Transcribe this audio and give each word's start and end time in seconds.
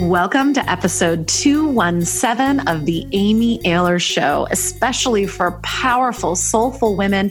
Welcome 0.00 0.54
to 0.54 0.70
episode 0.70 1.28
217 1.28 2.66
of 2.68 2.86
The 2.86 3.06
Amy 3.12 3.58
Ahlers 3.66 4.00
Show, 4.00 4.48
especially 4.50 5.26
for 5.26 5.60
powerful, 5.62 6.36
soulful 6.36 6.96
women 6.96 7.30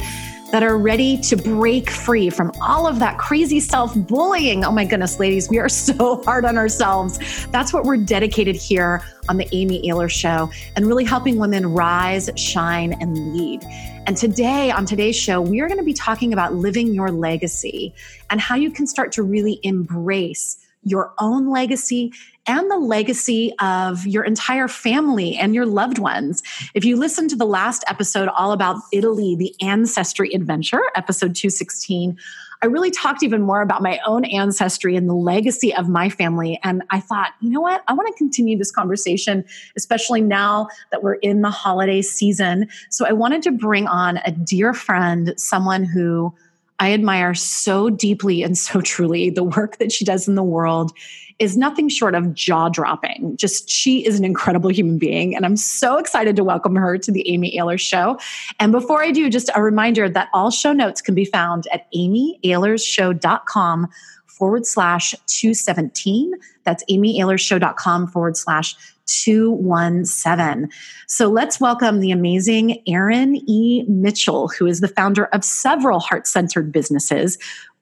that 0.51 0.61
are 0.61 0.77
ready 0.77 1.17
to 1.21 1.35
break 1.35 1.89
free 1.89 2.29
from 2.29 2.51
all 2.61 2.85
of 2.85 2.99
that 2.99 3.17
crazy 3.17 3.59
self 3.59 3.95
bullying. 3.95 4.63
Oh 4.63 4.71
my 4.71 4.85
goodness, 4.85 5.19
ladies, 5.19 5.49
we 5.49 5.57
are 5.57 5.67
so 5.87 6.21
hard 6.21 6.45
on 6.45 6.59
ourselves. 6.59 7.47
That's 7.47 7.73
what 7.73 7.85
we're 7.85 7.97
dedicated 7.97 8.55
here 8.55 9.01
on 9.29 9.37
The 9.37 9.49
Amy 9.51 9.81
Ahlers 9.89 10.11
Show 10.11 10.51
and 10.75 10.85
really 10.85 11.05
helping 11.05 11.37
women 11.37 11.73
rise, 11.73 12.29
shine, 12.35 12.93
and 13.01 13.35
lead. 13.35 13.63
And 14.05 14.15
today, 14.15 14.69
on 14.69 14.85
today's 14.85 15.15
show, 15.15 15.41
we 15.41 15.59
are 15.61 15.67
going 15.67 15.79
to 15.79 15.83
be 15.83 15.95
talking 15.95 16.33
about 16.33 16.53
living 16.53 16.93
your 16.93 17.09
legacy 17.09 17.95
and 18.29 18.39
how 18.39 18.53
you 18.53 18.69
can 18.69 18.85
start 18.85 19.11
to 19.13 19.23
really 19.23 19.59
embrace 19.63 20.59
your 20.83 21.13
own 21.19 21.49
legacy 21.49 22.13
and 22.49 22.71
the 22.71 22.79
legacy 22.79 23.53
of 23.59 24.07
your 24.07 24.23
entire 24.23 24.67
family 24.67 25.37
and 25.37 25.53
your 25.53 25.67
loved 25.67 25.99
ones. 25.99 26.41
If 26.73 26.83
you 26.83 26.95
listen 26.95 27.27
to 27.27 27.35
the 27.35 27.45
last 27.45 27.83
episode 27.85 28.27
all 28.27 28.53
about 28.53 28.77
Italy, 28.91 29.35
the 29.35 29.53
ancestry 29.61 30.33
adventure, 30.33 30.81
episode 30.95 31.35
216, 31.35 32.17
I 32.63 32.65
really 32.65 32.89
talked 32.89 33.21
even 33.21 33.43
more 33.43 33.61
about 33.61 33.83
my 33.83 33.99
own 34.03 34.25
ancestry 34.25 34.95
and 34.95 35.07
the 35.07 35.13
legacy 35.13 35.75
of 35.75 35.87
my 35.87 36.09
family. 36.09 36.59
And 36.63 36.81
I 36.89 36.99
thought, 36.99 37.33
you 37.39 37.51
know 37.51 37.61
what? 37.61 37.83
I 37.87 37.93
want 37.93 38.07
to 38.07 38.17
continue 38.17 38.57
this 38.57 38.71
conversation, 38.71 39.45
especially 39.77 40.21
now 40.21 40.69
that 40.89 41.03
we're 41.03 41.13
in 41.13 41.41
the 41.41 41.51
holiday 41.51 42.01
season. 42.01 42.67
So 42.89 43.05
I 43.05 43.11
wanted 43.11 43.43
to 43.43 43.51
bring 43.51 43.85
on 43.85 44.17
a 44.25 44.31
dear 44.31 44.73
friend, 44.73 45.35
someone 45.37 45.83
who 45.83 46.33
I 46.79 46.93
admire 46.93 47.33
so 47.33 47.89
deeply 47.89 48.41
and 48.41 48.57
so 48.57 48.81
truly. 48.81 49.29
The 49.29 49.43
work 49.43 49.77
that 49.77 49.91
she 49.91 50.05
does 50.05 50.27
in 50.27 50.35
the 50.35 50.43
world 50.43 50.91
is 51.39 51.55
nothing 51.55 51.87
short 51.87 52.15
of 52.15 52.33
jaw 52.33 52.69
dropping. 52.69 53.35
Just 53.37 53.69
she 53.69 54.05
is 54.05 54.19
an 54.19 54.25
incredible 54.25 54.69
human 54.69 54.97
being. 54.97 55.35
And 55.35 55.45
I'm 55.45 55.55
so 55.55 55.97
excited 55.97 56.35
to 56.35 56.43
welcome 56.43 56.75
her 56.75 56.97
to 56.97 57.11
the 57.11 57.27
Amy 57.29 57.57
Ahlers 57.57 57.79
Show. 57.79 58.19
And 58.59 58.71
before 58.71 59.01
I 59.01 59.11
do, 59.11 59.29
just 59.29 59.49
a 59.55 59.61
reminder 59.61 60.09
that 60.09 60.27
all 60.33 60.51
show 60.51 60.73
notes 60.73 61.01
can 61.01 61.15
be 61.15 61.25
found 61.25 61.65
at 61.71 61.91
amyahlersshow.com 61.93 63.87
forward 64.25 64.65
slash 64.65 65.11
217. 65.27 66.33
That's 66.63 66.83
amyahlersshow.com 66.89 68.07
forward 68.07 68.37
slash 68.37 68.75
217. 69.09 70.69
So 71.07 71.27
let's 71.27 71.59
welcome 71.59 71.99
the 71.99 72.11
amazing 72.11 72.81
Erin 72.87 73.37
E. 73.49 73.83
Mitchell, 73.87 74.47
who 74.47 74.65
is 74.65 74.81
the 74.81 74.87
founder 74.87 75.25
of 75.25 75.43
several 75.43 75.99
heart 75.99 76.27
centered 76.27 76.71
businesses, 76.71 77.37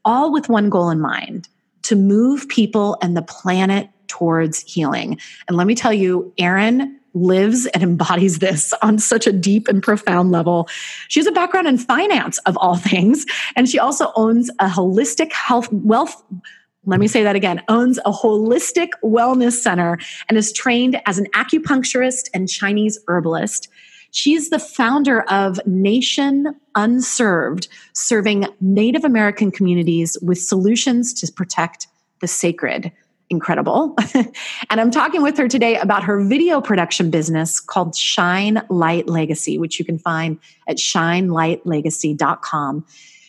all 0.06 0.32
with 0.32 0.50
one 0.50 0.70
goal 0.70 0.90
in 0.90 1.00
mind 1.00 1.50
to 1.84 1.96
move 1.96 2.48
people 2.50 2.98
and 3.02 3.16
the 3.16 3.22
planet 3.22 3.90
towards 4.08 4.62
healing. 4.62 5.20
And 5.48 5.58
let 5.58 5.68
me 5.68 5.76
tell 5.76 5.94
you, 5.94 6.34
Erin 6.38 6.98
lives 7.14 7.66
and 7.68 7.84
embodies 7.84 8.40
this 8.40 8.74
on 8.82 9.00
such 9.00 9.28
a 9.28 9.32
deep 9.32 9.68
and 9.68 9.82
profound 9.82 10.32
level. 10.32 10.68
She 11.08 11.20
has 11.20 11.28
a 11.28 11.32
background 11.32 11.68
in 11.68 11.78
finance 11.78 12.38
of 12.40 12.58
all 12.58 12.76
things, 12.78 13.26
and 13.56 13.70
she 13.70 13.80
also 13.80 14.12
owns 14.16 14.50
a 14.60 14.68
holistic 14.68 15.32
health 15.32 15.72
wealth 15.72 16.22
let 16.88 17.00
me 17.02 17.08
say 17.08 17.22
that 17.22 17.36
again, 17.36 17.62
owns 17.68 18.00
a 18.00 18.12
holistic 18.12 18.90
wellness 19.04 19.52
center 19.52 20.00
and 20.30 20.38
is 20.38 20.54
trained 20.54 21.00
as 21.06 21.20
an 21.20 21.28
acupuncturist 21.36 22.30
and 22.34 22.50
Chinese 22.50 22.98
herbalist. 23.08 23.68
She's 24.12 24.50
the 24.50 24.58
founder 24.58 25.24
of 25.24 25.60
Nation 25.68 26.56
Unserved, 26.76 27.68
serving 27.94 28.48
Native 28.62 29.04
American 29.04 29.52
communities 29.52 30.18
with 30.22 30.40
solutions 30.40 31.14
to 31.16 31.30
protect 31.32 31.88
the 32.22 32.28
sacred. 32.28 32.94
Incredible. 33.30 33.94
and 34.70 34.80
I'm 34.80 34.90
talking 34.90 35.22
with 35.22 35.38
her 35.38 35.50
today 35.50 35.76
about 35.76 36.06
her 36.06 36.24
video 36.24 36.62
production 36.62 37.12
business 37.12 37.60
called 37.60 37.98
Shine 37.98 38.62
Light 38.70 39.10
Legacy, 39.10 39.58
which 39.58 39.78
you 39.78 39.84
can 39.84 40.00
find 40.00 40.40
at 40.70 40.78
shinelightlegacy.com. 40.78 42.86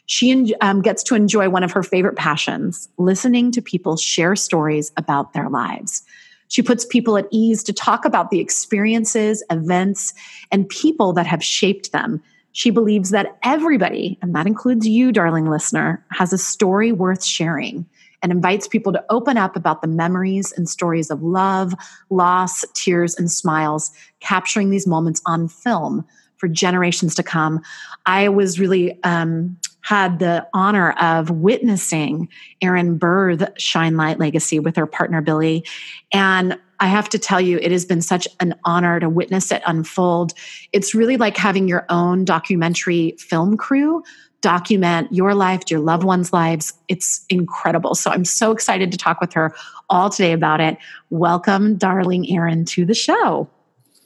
She 0.08 0.54
um, 0.62 0.80
gets 0.80 1.02
to 1.04 1.14
enjoy 1.14 1.50
one 1.50 1.62
of 1.62 1.70
her 1.72 1.82
favorite 1.82 2.16
passions 2.16 2.88
listening 2.96 3.52
to 3.52 3.60
people 3.60 3.98
share 3.98 4.34
stories 4.36 4.90
about 4.96 5.34
their 5.34 5.50
lives. 5.50 6.02
She 6.48 6.62
puts 6.62 6.86
people 6.86 7.18
at 7.18 7.28
ease 7.30 7.62
to 7.64 7.74
talk 7.74 8.06
about 8.06 8.30
the 8.30 8.40
experiences, 8.40 9.44
events, 9.50 10.14
and 10.50 10.66
people 10.66 11.12
that 11.12 11.26
have 11.26 11.44
shaped 11.44 11.92
them. 11.92 12.22
She 12.52 12.70
believes 12.70 13.10
that 13.10 13.36
everybody, 13.42 14.18
and 14.22 14.34
that 14.34 14.46
includes 14.46 14.88
you, 14.88 15.12
darling 15.12 15.50
listener, 15.50 16.02
has 16.10 16.32
a 16.32 16.38
story 16.38 16.90
worth 16.90 17.22
sharing 17.22 17.84
and 18.22 18.32
invites 18.32 18.66
people 18.66 18.94
to 18.94 19.04
open 19.10 19.36
up 19.36 19.56
about 19.56 19.82
the 19.82 19.88
memories 19.88 20.52
and 20.52 20.70
stories 20.70 21.10
of 21.10 21.22
love, 21.22 21.74
loss, 22.08 22.64
tears, 22.72 23.14
and 23.14 23.30
smiles, 23.30 23.92
capturing 24.20 24.70
these 24.70 24.86
moments 24.86 25.20
on 25.26 25.48
film 25.48 26.02
for 26.38 26.48
generations 26.48 27.14
to 27.16 27.22
come. 27.22 27.60
I 28.06 28.30
was 28.30 28.58
really 28.58 28.98
um, 29.04 29.58
had 29.82 30.18
the 30.18 30.46
honor 30.52 30.92
of 30.92 31.30
witnessing 31.30 32.28
Erin 32.60 32.98
birth 32.98 33.48
Shine 33.58 33.96
Light 33.96 34.18
Legacy 34.18 34.58
with 34.58 34.76
her 34.76 34.86
partner 34.86 35.20
Billy. 35.20 35.64
And 36.12 36.58
I 36.80 36.86
have 36.86 37.08
to 37.10 37.18
tell 37.18 37.40
you, 37.40 37.58
it 37.60 37.72
has 37.72 37.84
been 37.84 38.02
such 38.02 38.28
an 38.40 38.54
honor 38.64 39.00
to 39.00 39.08
witness 39.08 39.50
it 39.50 39.62
unfold. 39.66 40.32
It's 40.72 40.94
really 40.94 41.16
like 41.16 41.36
having 41.36 41.66
your 41.66 41.84
own 41.88 42.24
documentary 42.24 43.16
film 43.18 43.56
crew 43.56 44.02
document 44.40 45.12
your 45.12 45.34
life, 45.34 45.62
your 45.68 45.80
loved 45.80 46.04
ones' 46.04 46.32
lives. 46.32 46.72
It's 46.86 47.24
incredible. 47.28 47.94
So 47.94 48.10
I'm 48.10 48.24
so 48.24 48.52
excited 48.52 48.92
to 48.92 48.98
talk 48.98 49.20
with 49.20 49.32
her 49.32 49.54
all 49.90 50.10
today 50.10 50.32
about 50.32 50.60
it. 50.60 50.78
Welcome, 51.10 51.76
darling 51.76 52.30
Erin, 52.30 52.64
to 52.66 52.84
the 52.84 52.94
show. 52.94 53.48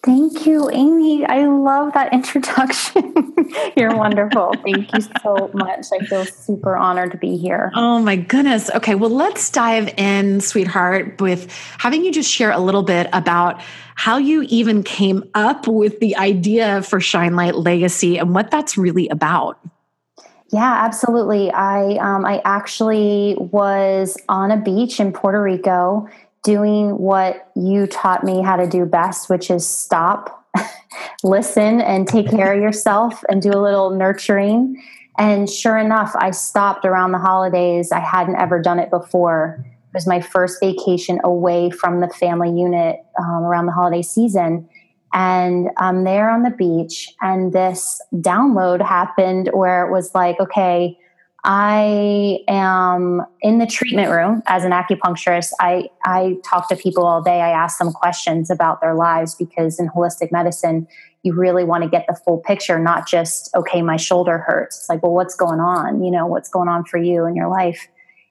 Thank 0.03 0.47
you, 0.47 0.69
Amy. 0.71 1.25
I 1.25 1.47
love 1.47 1.93
that 1.93 2.13
introduction. 2.13 3.15
You're 3.77 3.95
wonderful. 3.95 4.53
Thank 4.65 4.93
you 4.93 5.01
so 5.23 5.49
much. 5.55 5.87
I 5.93 6.05
feel 6.05 6.25
super 6.25 6.77
honored 6.77 7.13
to 7.13 7.19
be 7.19 7.37
here. 7.37 7.71
Oh, 7.77 8.01
my 8.01 8.17
goodness. 8.17 8.69
Okay, 8.71 8.97
well, 8.97 9.11
let's 9.11 9.49
dive 9.51 9.95
in, 9.97 10.41
sweetheart, 10.41 11.21
with 11.21 11.53
having 11.79 12.05
you 12.05 12.11
just 12.11 12.29
share 12.29 12.51
a 12.51 12.59
little 12.59 12.83
bit 12.83 13.09
about 13.13 13.61
how 13.95 14.19
you 14.19 14.43
even 14.49 14.83
came 14.83 15.23
up 15.35 15.69
with 15.69 16.01
the 16.01 16.17
idea 16.17 16.83
for 16.83 16.99
Shine 16.99 17.37
Light 17.37 17.55
Legacy 17.55 18.19
and 18.19 18.35
what 18.35 18.51
that's 18.51 18.77
really 18.77 19.09
about. 19.09 19.61
Yeah, 20.53 20.85
absolutely. 20.85 21.51
I 21.51 21.97
um, 21.97 22.27
I 22.27 22.43
actually 22.45 23.37
was 23.39 24.19
on 24.29 24.51
a 24.51 24.59
beach 24.59 25.01
in 25.01 25.11
Puerto 25.13 25.41
Rico 25.41 26.09
doing 26.43 26.99
what 26.99 27.51
you 27.55 27.87
taught 27.87 28.25
me 28.25 28.43
how 28.43 28.57
to 28.57 28.67
do 28.67 28.85
best, 28.85 29.29
which 29.29 29.51
is 29.51 29.67
stop, 29.67 30.47
listen, 31.23 31.81
and 31.81 32.07
take 32.09 32.29
care 32.31 32.53
of 32.55 32.61
yourself 32.61 33.23
and 33.29 33.41
do 33.41 33.51
a 33.51 33.61
little 33.61 33.91
nurturing. 33.91 34.83
And 35.19 35.49
sure 35.49 35.79
enough, 35.79 36.15
I 36.17 36.31
stopped 36.31 36.85
around 36.85 37.13
the 37.13 37.19
holidays. 37.19 37.93
I 37.93 38.01
hadn't 38.01 38.37
ever 38.37 38.61
done 38.61 38.79
it 38.79 38.91
before. 38.91 39.65
It 39.65 39.95
was 39.95 40.07
my 40.07 40.21
first 40.21 40.59
vacation 40.61 41.21
away 41.23 41.71
from 41.71 42.01
the 42.01 42.09
family 42.09 42.49
unit 42.49 43.05
um, 43.19 43.45
around 43.45 43.67
the 43.67 43.73
holiday 43.73 44.03
season. 44.03 44.69
And 45.13 45.69
I'm 45.77 46.05
there 46.05 46.31
on 46.31 46.43
the 46.43 46.51
beach, 46.51 47.13
and 47.21 47.53
this 47.53 48.01
download 48.15 48.81
happened 48.81 49.51
where 49.53 49.87
it 49.87 49.93
was 49.93 50.15
like, 50.15 50.41
okay, 50.41 50.99
I 51.45 52.39
am 52.47 53.23
in 53.41 53.59
the 53.59 53.67
treatment 53.67 54.11
room 54.11 54.43
as 54.47 54.65
an 54.65 54.71
acupuncturist. 54.71 55.51
I, 55.59 55.89
I 56.05 56.37
talk 56.45 56.69
to 56.69 56.77
people 56.77 57.05
all 57.05 57.21
day. 57.21 57.41
I 57.41 57.51
ask 57.51 57.79
them 57.79 57.91
questions 57.91 58.49
about 58.49 58.81
their 58.81 58.95
lives 58.95 59.35
because 59.35 59.81
in 59.81 59.89
holistic 59.89 60.31
medicine, 60.31 60.87
you 61.25 61.35
really 61.35 61.65
want 61.65 61.83
to 61.83 61.91
get 61.91 62.07
the 62.09 62.15
full 62.25 62.39
picture, 62.39 62.79
not 62.79 63.09
just, 63.09 63.53
okay, 63.57 63.83
my 63.83 63.97
shoulder 63.97 64.39
hurts. 64.39 64.79
It's 64.79 64.89
like, 64.89 65.03
well, 65.03 65.13
what's 65.13 65.35
going 65.35 65.59
on? 65.59 66.05
You 66.05 66.13
know, 66.13 66.27
what's 66.27 66.49
going 66.49 66.69
on 66.69 66.85
for 66.85 66.99
you 66.99 67.27
in 67.27 67.35
your 67.35 67.49
life? 67.49 67.89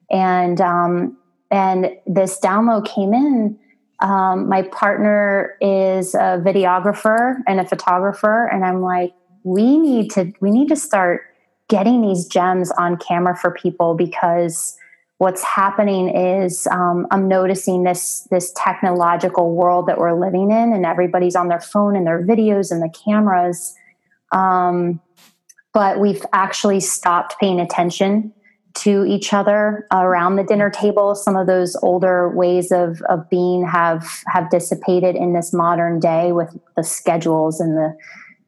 And, 0.09 0.61
um, 0.61 1.17
and 1.49 1.91
this 2.05 2.39
download 2.39 2.85
came 2.85 3.13
in. 3.13 3.59
Um, 3.99 4.47
my 4.47 4.63
partner 4.63 5.57
is 5.59 6.15
a 6.15 6.41
videographer 6.43 7.35
and 7.45 7.59
a 7.59 7.65
photographer. 7.65 8.47
And 8.47 8.63
I'm 8.63 8.81
like, 8.81 9.13
we 9.43 9.77
need 9.77 10.11
to, 10.11 10.31
we 10.39 10.49
need 10.49 10.69
to 10.69 10.75
start 10.75 11.23
getting 11.71 12.01
these 12.01 12.27
gems 12.27 12.69
on 12.71 12.97
camera 12.97 13.35
for 13.35 13.49
people 13.49 13.95
because 13.95 14.77
what's 15.19 15.41
happening 15.41 16.09
is 16.09 16.67
um, 16.67 17.07
I'm 17.11 17.29
noticing 17.29 17.83
this 17.83 18.27
this 18.29 18.51
technological 18.57 19.55
world 19.55 19.87
that 19.87 19.97
we're 19.97 20.19
living 20.19 20.51
in, 20.51 20.73
and 20.73 20.85
everybody's 20.85 21.35
on 21.35 21.47
their 21.47 21.61
phone 21.61 21.95
and 21.95 22.05
their 22.05 22.21
videos 22.21 22.71
and 22.71 22.81
the 22.81 22.93
cameras. 23.05 23.73
Um, 24.33 24.99
but 25.73 26.01
we've 26.01 26.25
actually 26.33 26.81
stopped 26.81 27.39
paying 27.39 27.61
attention 27.61 28.33
to 28.73 29.05
each 29.05 29.33
other 29.33 29.87
around 29.93 30.35
the 30.35 30.43
dinner 30.43 30.69
table. 30.69 31.15
Some 31.15 31.37
of 31.37 31.47
those 31.47 31.77
older 31.81 32.29
ways 32.35 32.73
of 32.73 33.01
of 33.03 33.29
being 33.29 33.65
have 33.65 34.05
have 34.27 34.49
dissipated 34.49 35.15
in 35.15 35.31
this 35.31 35.53
modern 35.53 36.01
day 36.01 36.33
with 36.33 36.53
the 36.75 36.83
schedules 36.83 37.61
and 37.61 37.77
the 37.77 37.95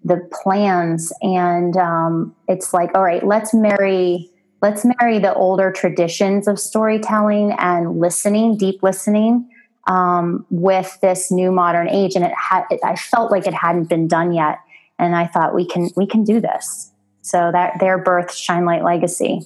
the 0.04 0.18
plans 0.44 1.14
and 1.22 1.78
um, 1.78 2.36
it's 2.48 2.74
like 2.74 2.90
all 2.96 3.04
right 3.04 3.26
let's 3.26 3.54
marry 3.54 4.30
let's 4.62 4.86
marry 5.00 5.20
the 5.20 5.34
older 5.34 5.72
traditions 5.72 6.48
of 6.48 6.60
storytelling 6.60 7.52
and 7.58 8.00
listening 8.00 8.58
deep 8.58 8.84
listening 8.84 9.48
um, 9.88 10.46
with 10.50 10.98
this 11.02 11.32
new 11.32 11.52
modern 11.52 11.90
age, 11.90 12.16
and 12.16 12.24
it 12.24 12.34
had. 12.36 12.64
I 12.84 12.96
felt 12.96 13.32
like 13.32 13.48
it 13.48 13.54
hadn't 13.54 13.90
been 13.90 14.08
done 14.08 14.34
yet, 14.34 14.60
and 14.98 15.16
I 15.16 15.28
thought 15.28 15.54
we 15.54 15.66
can 15.66 15.90
we 15.96 16.08
can 16.08 16.24
do 16.24 16.40
this. 16.40 16.92
So 17.22 17.52
that 17.52 17.80
their 17.80 17.98
birth 17.98 18.34
Shine 18.34 18.66
Light 18.66 18.84
Legacy. 18.84 19.42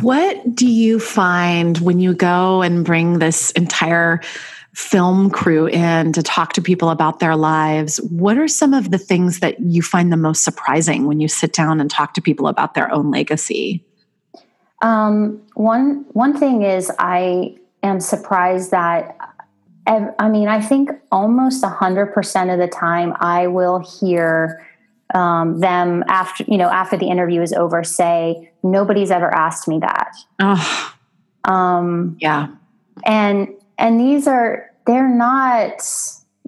What 0.00 0.54
do 0.54 0.66
you 0.66 0.98
find 0.98 1.78
when 1.78 2.00
you 2.00 2.14
go 2.14 2.62
and 2.62 2.84
bring 2.84 3.18
this 3.18 3.50
entire 3.52 4.20
film 4.78 5.28
crew 5.28 5.66
in 5.66 6.12
to 6.12 6.22
talk 6.22 6.52
to 6.52 6.62
people 6.62 6.88
about 6.88 7.18
their 7.18 7.34
lives? 7.34 7.96
What 8.10 8.38
are 8.38 8.46
some 8.46 8.72
of 8.72 8.92
the 8.92 8.96
things 8.96 9.40
that 9.40 9.58
you 9.58 9.82
find 9.82 10.12
the 10.12 10.16
most 10.16 10.44
surprising 10.44 11.06
when 11.06 11.18
you 11.18 11.26
sit 11.26 11.52
down 11.52 11.80
and 11.80 11.90
talk 11.90 12.14
to 12.14 12.22
people 12.22 12.46
about 12.46 12.74
their 12.74 12.90
own 12.92 13.10
legacy? 13.10 13.84
Um, 14.80 15.42
one 15.54 16.04
one 16.12 16.38
thing 16.38 16.62
is 16.62 16.92
I 17.00 17.56
am 17.82 17.98
surprised 17.98 18.70
that 18.70 19.16
I 19.88 20.28
mean 20.28 20.46
I 20.46 20.60
think 20.60 20.90
almost 21.10 21.64
hundred 21.64 22.14
percent 22.14 22.50
of 22.50 22.60
the 22.60 22.68
time 22.68 23.14
I 23.18 23.48
will 23.48 23.80
hear 23.80 24.64
um, 25.12 25.58
them 25.58 26.04
after 26.06 26.44
you 26.46 26.56
know 26.56 26.68
after 26.70 26.96
the 26.96 27.08
interview 27.08 27.42
is 27.42 27.52
over 27.52 27.82
say 27.82 28.52
nobody's 28.62 29.10
ever 29.10 29.34
asked 29.34 29.66
me 29.66 29.80
that. 29.80 30.14
Oh, 30.38 30.94
um, 31.42 32.16
yeah, 32.20 32.46
and 33.04 33.48
and 33.78 34.00
these 34.00 34.26
are 34.26 34.67
they're 34.88 35.08
not 35.08 35.80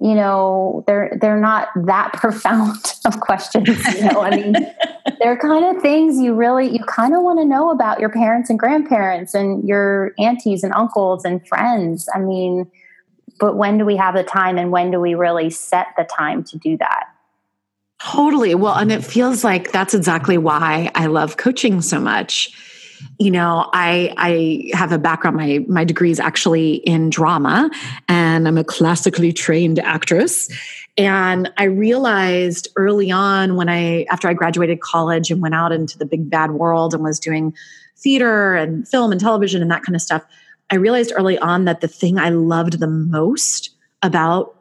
you 0.01 0.15
know 0.15 0.83
they're 0.87 1.17
they're 1.21 1.39
not 1.39 1.69
that 1.85 2.11
profound 2.13 2.95
of 3.05 3.21
questions 3.21 3.69
you 3.95 4.01
know 4.11 4.19
i 4.19 4.35
mean 4.35 4.53
they're 5.21 5.37
kind 5.37 5.63
of 5.63 5.81
things 5.81 6.19
you 6.19 6.33
really 6.33 6.67
you 6.67 6.83
kind 6.85 7.15
of 7.15 7.21
want 7.21 7.39
to 7.39 7.45
know 7.45 7.69
about 7.69 7.99
your 7.99 8.09
parents 8.09 8.49
and 8.49 8.57
grandparents 8.59 9.33
and 9.33 9.63
your 9.67 10.13
aunties 10.17 10.63
and 10.63 10.73
uncles 10.73 11.23
and 11.23 11.47
friends. 11.47 12.09
I 12.13 12.19
mean 12.19 12.69
but 13.39 13.55
when 13.55 13.77
do 13.77 13.85
we 13.85 13.95
have 13.95 14.15
the 14.15 14.23
time 14.23 14.57
and 14.57 14.71
when 14.71 14.91
do 14.91 14.99
we 14.99 15.15
really 15.15 15.49
set 15.49 15.87
the 15.97 16.03
time 16.03 16.43
to 16.43 16.57
do 16.59 16.77
that? 16.77 17.05
Totally. 18.03 18.55
Well 18.55 18.73
and 18.73 18.91
it 18.91 19.05
feels 19.05 19.43
like 19.43 19.71
that's 19.71 19.93
exactly 19.93 20.37
why 20.37 20.89
i 20.95 21.05
love 21.05 21.37
coaching 21.37 21.81
so 21.81 21.99
much 21.99 22.51
you 23.19 23.31
know 23.31 23.69
i 23.73 24.13
i 24.17 24.75
have 24.75 24.91
a 24.91 24.97
background 24.97 25.37
my 25.37 25.63
my 25.67 25.83
degree 25.83 26.11
is 26.11 26.19
actually 26.19 26.75
in 26.75 27.09
drama 27.09 27.69
and 28.07 28.47
i'm 28.47 28.57
a 28.57 28.63
classically 28.63 29.31
trained 29.31 29.79
actress. 29.79 30.49
And 30.97 31.51
i 31.57 31.63
realized 31.63 32.67
early 32.75 33.11
on 33.11 33.55
when 33.55 33.69
i 33.69 34.05
after 34.11 34.27
i 34.27 34.33
graduated 34.33 34.81
college 34.81 35.31
and 35.31 35.41
went 35.41 35.55
out 35.55 35.71
into 35.71 35.97
the 35.97 36.05
big 36.05 36.29
bad 36.29 36.51
world 36.51 36.93
and 36.93 37.03
was 37.03 37.19
doing 37.19 37.53
theater 37.97 38.55
and 38.55 38.87
film 38.87 39.11
and 39.11 39.21
television 39.21 39.61
and 39.61 39.71
that 39.71 39.83
kind 39.83 39.95
of 39.95 40.01
stuff 40.01 40.23
i 40.69 40.75
realized 40.75 41.13
early 41.15 41.37
on 41.39 41.65
that 41.65 41.81
the 41.81 41.87
thing 41.87 42.17
i 42.17 42.29
loved 42.29 42.79
the 42.79 42.87
most 42.87 43.69
about 44.01 44.55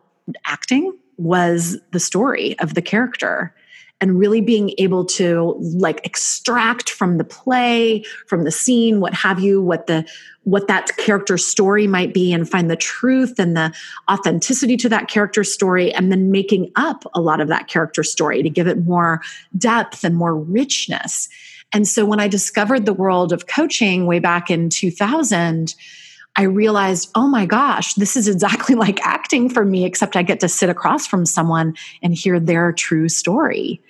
acting 0.46 0.96
was 1.16 1.78
the 1.92 2.00
story 2.00 2.58
of 2.60 2.74
the 2.74 2.82
character 2.82 3.54
and 4.00 4.18
really 4.18 4.40
being 4.40 4.72
able 4.78 5.04
to 5.04 5.56
like 5.58 6.00
extract 6.04 6.90
from 6.90 7.18
the 7.18 7.24
play 7.24 8.02
from 8.26 8.44
the 8.44 8.50
scene 8.50 9.00
what 9.00 9.14
have 9.14 9.40
you 9.40 9.60
what 9.62 9.86
the 9.86 10.04
what 10.44 10.68
that 10.68 10.96
character 10.96 11.36
story 11.36 11.86
might 11.86 12.14
be 12.14 12.32
and 12.32 12.48
find 12.48 12.70
the 12.70 12.76
truth 12.76 13.38
and 13.38 13.56
the 13.56 13.72
authenticity 14.10 14.76
to 14.76 14.88
that 14.88 15.08
character 15.08 15.44
story 15.44 15.92
and 15.92 16.10
then 16.10 16.30
making 16.30 16.70
up 16.76 17.04
a 17.14 17.20
lot 17.20 17.40
of 17.40 17.48
that 17.48 17.68
character 17.68 18.02
story 18.02 18.42
to 18.42 18.50
give 18.50 18.66
it 18.66 18.84
more 18.84 19.20
depth 19.56 20.02
and 20.02 20.16
more 20.16 20.34
richness. 20.34 21.28
And 21.72 21.86
so 21.86 22.04
when 22.04 22.20
i 22.20 22.26
discovered 22.26 22.86
the 22.86 22.94
world 22.94 23.32
of 23.32 23.46
coaching 23.46 24.06
way 24.06 24.18
back 24.18 24.50
in 24.50 24.70
2000 24.70 25.74
I 26.36 26.42
realized, 26.42 27.10
oh 27.14 27.28
my 27.28 27.46
gosh, 27.46 27.94
this 27.94 28.16
is 28.16 28.28
exactly 28.28 28.74
like 28.76 29.00
acting 29.06 29.48
for 29.48 29.64
me, 29.64 29.84
except 29.84 30.16
I 30.16 30.22
get 30.22 30.40
to 30.40 30.48
sit 30.48 30.68
across 30.68 31.06
from 31.06 31.26
someone 31.26 31.74
and 32.02 32.14
hear 32.14 32.40
their 32.40 32.72
true 32.72 33.08
story. 33.08 33.80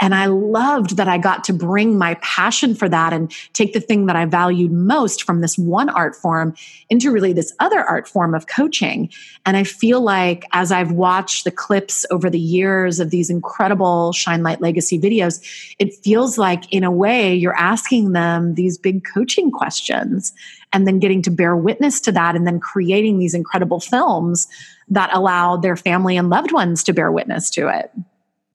And 0.00 0.14
I 0.14 0.26
loved 0.26 0.96
that 0.96 1.08
I 1.08 1.18
got 1.18 1.42
to 1.44 1.52
bring 1.52 1.98
my 1.98 2.14
passion 2.22 2.74
for 2.74 2.88
that 2.88 3.12
and 3.12 3.32
take 3.52 3.72
the 3.72 3.80
thing 3.80 4.06
that 4.06 4.16
I 4.16 4.26
valued 4.26 4.70
most 4.70 5.24
from 5.24 5.40
this 5.40 5.58
one 5.58 5.88
art 5.88 6.14
form 6.14 6.54
into 6.88 7.10
really 7.10 7.32
this 7.32 7.52
other 7.58 7.80
art 7.80 8.06
form 8.06 8.34
of 8.34 8.46
coaching. 8.46 9.10
And 9.44 9.56
I 9.56 9.64
feel 9.64 10.00
like 10.00 10.44
as 10.52 10.70
I've 10.70 10.92
watched 10.92 11.44
the 11.44 11.50
clips 11.50 12.06
over 12.10 12.30
the 12.30 12.38
years 12.38 13.00
of 13.00 13.10
these 13.10 13.28
incredible 13.28 14.12
Shine 14.12 14.42
Light 14.42 14.60
Legacy 14.60 15.00
videos, 15.00 15.74
it 15.78 15.94
feels 15.96 16.38
like 16.38 16.72
in 16.72 16.84
a 16.84 16.92
way 16.92 17.34
you're 17.34 17.58
asking 17.58 18.12
them 18.12 18.54
these 18.54 18.78
big 18.78 19.02
coaching 19.04 19.50
questions 19.50 20.32
and 20.72 20.86
then 20.86 21.00
getting 21.00 21.22
to 21.22 21.30
bear 21.30 21.56
witness 21.56 22.00
to 22.02 22.12
that 22.12 22.36
and 22.36 22.46
then 22.46 22.60
creating 22.60 23.18
these 23.18 23.34
incredible 23.34 23.80
films 23.80 24.46
that 24.88 25.10
allow 25.12 25.56
their 25.56 25.76
family 25.76 26.16
and 26.16 26.30
loved 26.30 26.52
ones 26.52 26.84
to 26.84 26.92
bear 26.92 27.10
witness 27.10 27.50
to 27.50 27.68
it. 27.68 27.90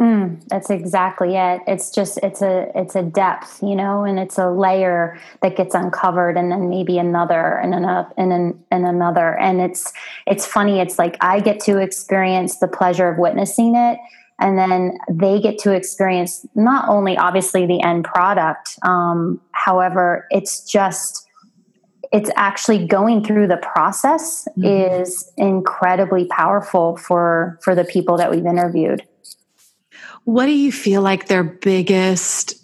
Mm, 0.04 0.46
that's 0.50 0.70
exactly 0.70 1.38
it. 1.38 1.62
It's 1.66 1.90
just 1.90 2.18
it's 2.18 2.42
a 2.42 2.70
it's 2.76 2.94
a 2.94 3.02
depth, 3.02 3.64
you 3.64 3.74
know, 3.74 4.04
and 4.04 4.20
it's 4.20 4.38
a 4.38 4.50
layer 4.50 5.18
that 5.42 5.56
gets 5.56 5.74
uncovered, 5.74 6.36
and 6.36 6.52
then 6.52 6.70
maybe 6.70 6.98
another, 6.98 7.58
and 7.60 7.74
another, 7.74 8.10
and 8.18 8.34
an, 8.34 8.64
and 8.70 8.86
another. 8.86 9.38
And 9.40 9.62
it's 9.62 9.94
it's 10.28 10.46
funny. 10.46 10.82
It's 10.82 11.00
like 11.00 11.16
I 11.22 11.40
get 11.40 11.62
to 11.62 11.78
experience 11.78 12.58
the 12.58 12.68
pleasure 12.68 13.08
of 13.08 13.18
witnessing 13.18 13.78
it, 13.78 13.98
and 14.42 14.58
then 14.58 14.98
they 15.10 15.40
get 15.40 15.58
to 15.60 15.72
experience 15.72 16.46
not 16.54 16.90
only 16.90 17.16
obviously 17.16 17.66
the 17.66 17.82
end 17.82 18.04
product. 18.04 18.78
Um, 18.84 19.40
however, 19.54 20.28
it's 20.32 20.70
just 20.70 21.26
it's 22.12 22.30
actually 22.36 22.86
going 22.86 23.24
through 23.24 23.48
the 23.48 23.58
process 23.58 24.50
mm-hmm. 24.58 24.66
is 24.66 25.32
incredibly 25.38 26.26
powerful 26.26 26.98
for 26.98 27.58
for 27.64 27.74
the 27.74 27.86
people 27.86 28.18
that 28.18 28.30
we've 28.30 28.46
interviewed. 28.46 29.02
What 30.26 30.46
do 30.46 30.54
you 30.54 30.72
feel 30.72 31.02
like 31.02 31.28
their 31.28 31.44
biggest 31.44 32.56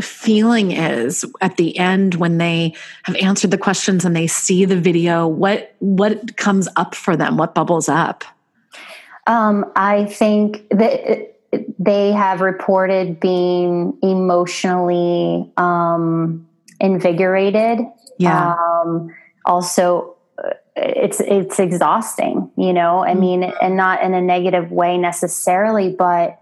feeling 0.00 0.72
is 0.72 1.24
at 1.40 1.56
the 1.56 1.78
end 1.78 2.16
when 2.16 2.38
they 2.38 2.74
have 3.04 3.16
answered 3.16 3.50
the 3.50 3.58
questions 3.58 4.04
and 4.04 4.14
they 4.14 4.26
see 4.26 4.64
the 4.64 4.78
video? 4.78 5.26
What 5.26 5.74
what 5.78 6.36
comes 6.36 6.68
up 6.76 6.94
for 6.94 7.16
them? 7.16 7.36
What 7.36 7.54
bubbles 7.54 7.88
up? 7.88 8.24
Um, 9.26 9.70
I 9.74 10.04
think 10.06 10.68
that 10.70 11.34
they 11.78 12.12
have 12.12 12.40
reported 12.40 13.18
being 13.18 13.96
emotionally 14.02 15.50
um, 15.56 16.46
invigorated. 16.80 17.80
Yeah. 18.18 18.54
Um, 18.54 19.14
also, 19.44 20.16
uh, 20.38 20.50
it's 20.76 21.20
it's 21.20 21.58
exhausting. 21.58 22.50
You 22.56 22.72
know, 22.72 23.00
I 23.00 23.10
mm-hmm. 23.10 23.20
mean, 23.20 23.42
and 23.44 23.76
not 23.76 24.02
in 24.02 24.14
a 24.14 24.20
negative 24.20 24.70
way 24.70 24.98
necessarily, 24.98 25.90
but 25.90 26.38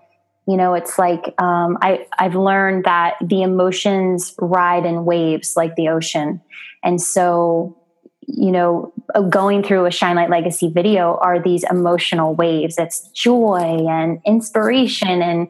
you 0.47 0.57
know 0.57 0.75
it's 0.75 0.99
like 0.99 1.35
um, 1.41 1.79
I, 1.81 2.07
i've 2.19 2.35
learned 2.35 2.85
that 2.85 3.15
the 3.23 3.43
emotions 3.43 4.35
ride 4.39 4.85
in 4.85 5.05
waves 5.05 5.55
like 5.57 5.77
the 5.77 5.89
ocean. 5.89 6.41
And 6.83 7.01
so 7.01 7.79
you 8.27 8.51
know 8.51 8.93
going 9.29 9.63
through 9.63 9.87
a 9.87 9.91
shine 9.91 10.17
light 10.17 10.31
legacy 10.31 10.71
video 10.71 11.19
are 11.23 11.43
these 11.43 11.65
emotional 11.71 12.35
waves. 12.35 12.77
It's 12.79 13.09
joy 13.11 13.87
and 13.89 14.21
inspiration 14.27 15.23
and 15.23 15.49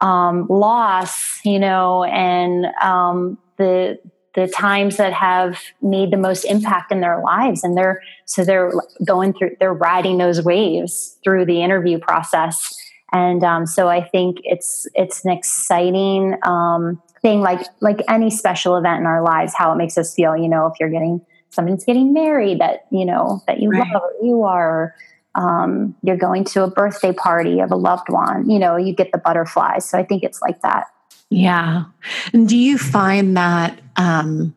um, 0.00 0.46
loss 0.48 1.40
you 1.44 1.58
know 1.58 2.04
and 2.04 2.66
um, 2.82 3.38
the 3.56 3.98
the 4.34 4.48
times 4.48 4.96
that 4.96 5.12
have 5.12 5.60
made 5.80 6.10
the 6.10 6.16
most 6.16 6.44
impact 6.44 6.90
in 6.90 7.00
their 7.00 7.22
lives. 7.22 7.62
And 7.62 7.76
they're 7.76 8.02
so 8.24 8.44
they're 8.44 8.72
going 9.04 9.32
through 9.32 9.56
they're 9.60 9.72
riding 9.72 10.18
those 10.18 10.42
waves 10.42 11.16
through 11.22 11.46
the 11.46 11.62
interview 11.62 11.98
process 11.98 12.74
and 13.14 13.44
um, 13.44 13.64
so 13.64 13.88
I 13.88 14.02
think 14.02 14.38
it's 14.42 14.88
it's 14.94 15.24
an 15.24 15.30
exciting 15.30 16.36
um, 16.42 17.00
thing, 17.22 17.40
like 17.40 17.64
like 17.80 18.00
any 18.08 18.28
special 18.28 18.76
event 18.76 19.00
in 19.00 19.06
our 19.06 19.22
lives, 19.22 19.54
how 19.54 19.72
it 19.72 19.76
makes 19.76 19.96
us 19.96 20.12
feel. 20.12 20.36
You 20.36 20.48
know, 20.48 20.66
if 20.66 20.74
you're 20.80 20.90
getting 20.90 21.24
someone's 21.50 21.84
getting 21.84 22.12
married 22.12 22.58
that 22.58 22.86
you 22.90 23.04
know 23.04 23.40
that 23.46 23.60
you 23.60 23.70
right. 23.70 23.86
love, 23.94 24.02
you 24.22 24.42
are. 24.42 24.94
Um, 25.36 25.96
you're 26.04 26.16
going 26.16 26.44
to 26.44 26.62
a 26.62 26.70
birthday 26.70 27.12
party 27.12 27.58
of 27.58 27.72
a 27.72 27.74
loved 27.74 28.08
one, 28.08 28.48
you 28.48 28.60
know, 28.60 28.76
you 28.76 28.94
get 28.94 29.10
the 29.10 29.18
butterflies. 29.18 29.84
So 29.84 29.98
I 29.98 30.04
think 30.04 30.22
it's 30.22 30.40
like 30.40 30.60
that. 30.60 30.86
Yeah. 31.28 31.86
And 32.32 32.48
do 32.48 32.56
you 32.56 32.78
find 32.78 33.36
that 33.36 33.80
um, 33.96 34.54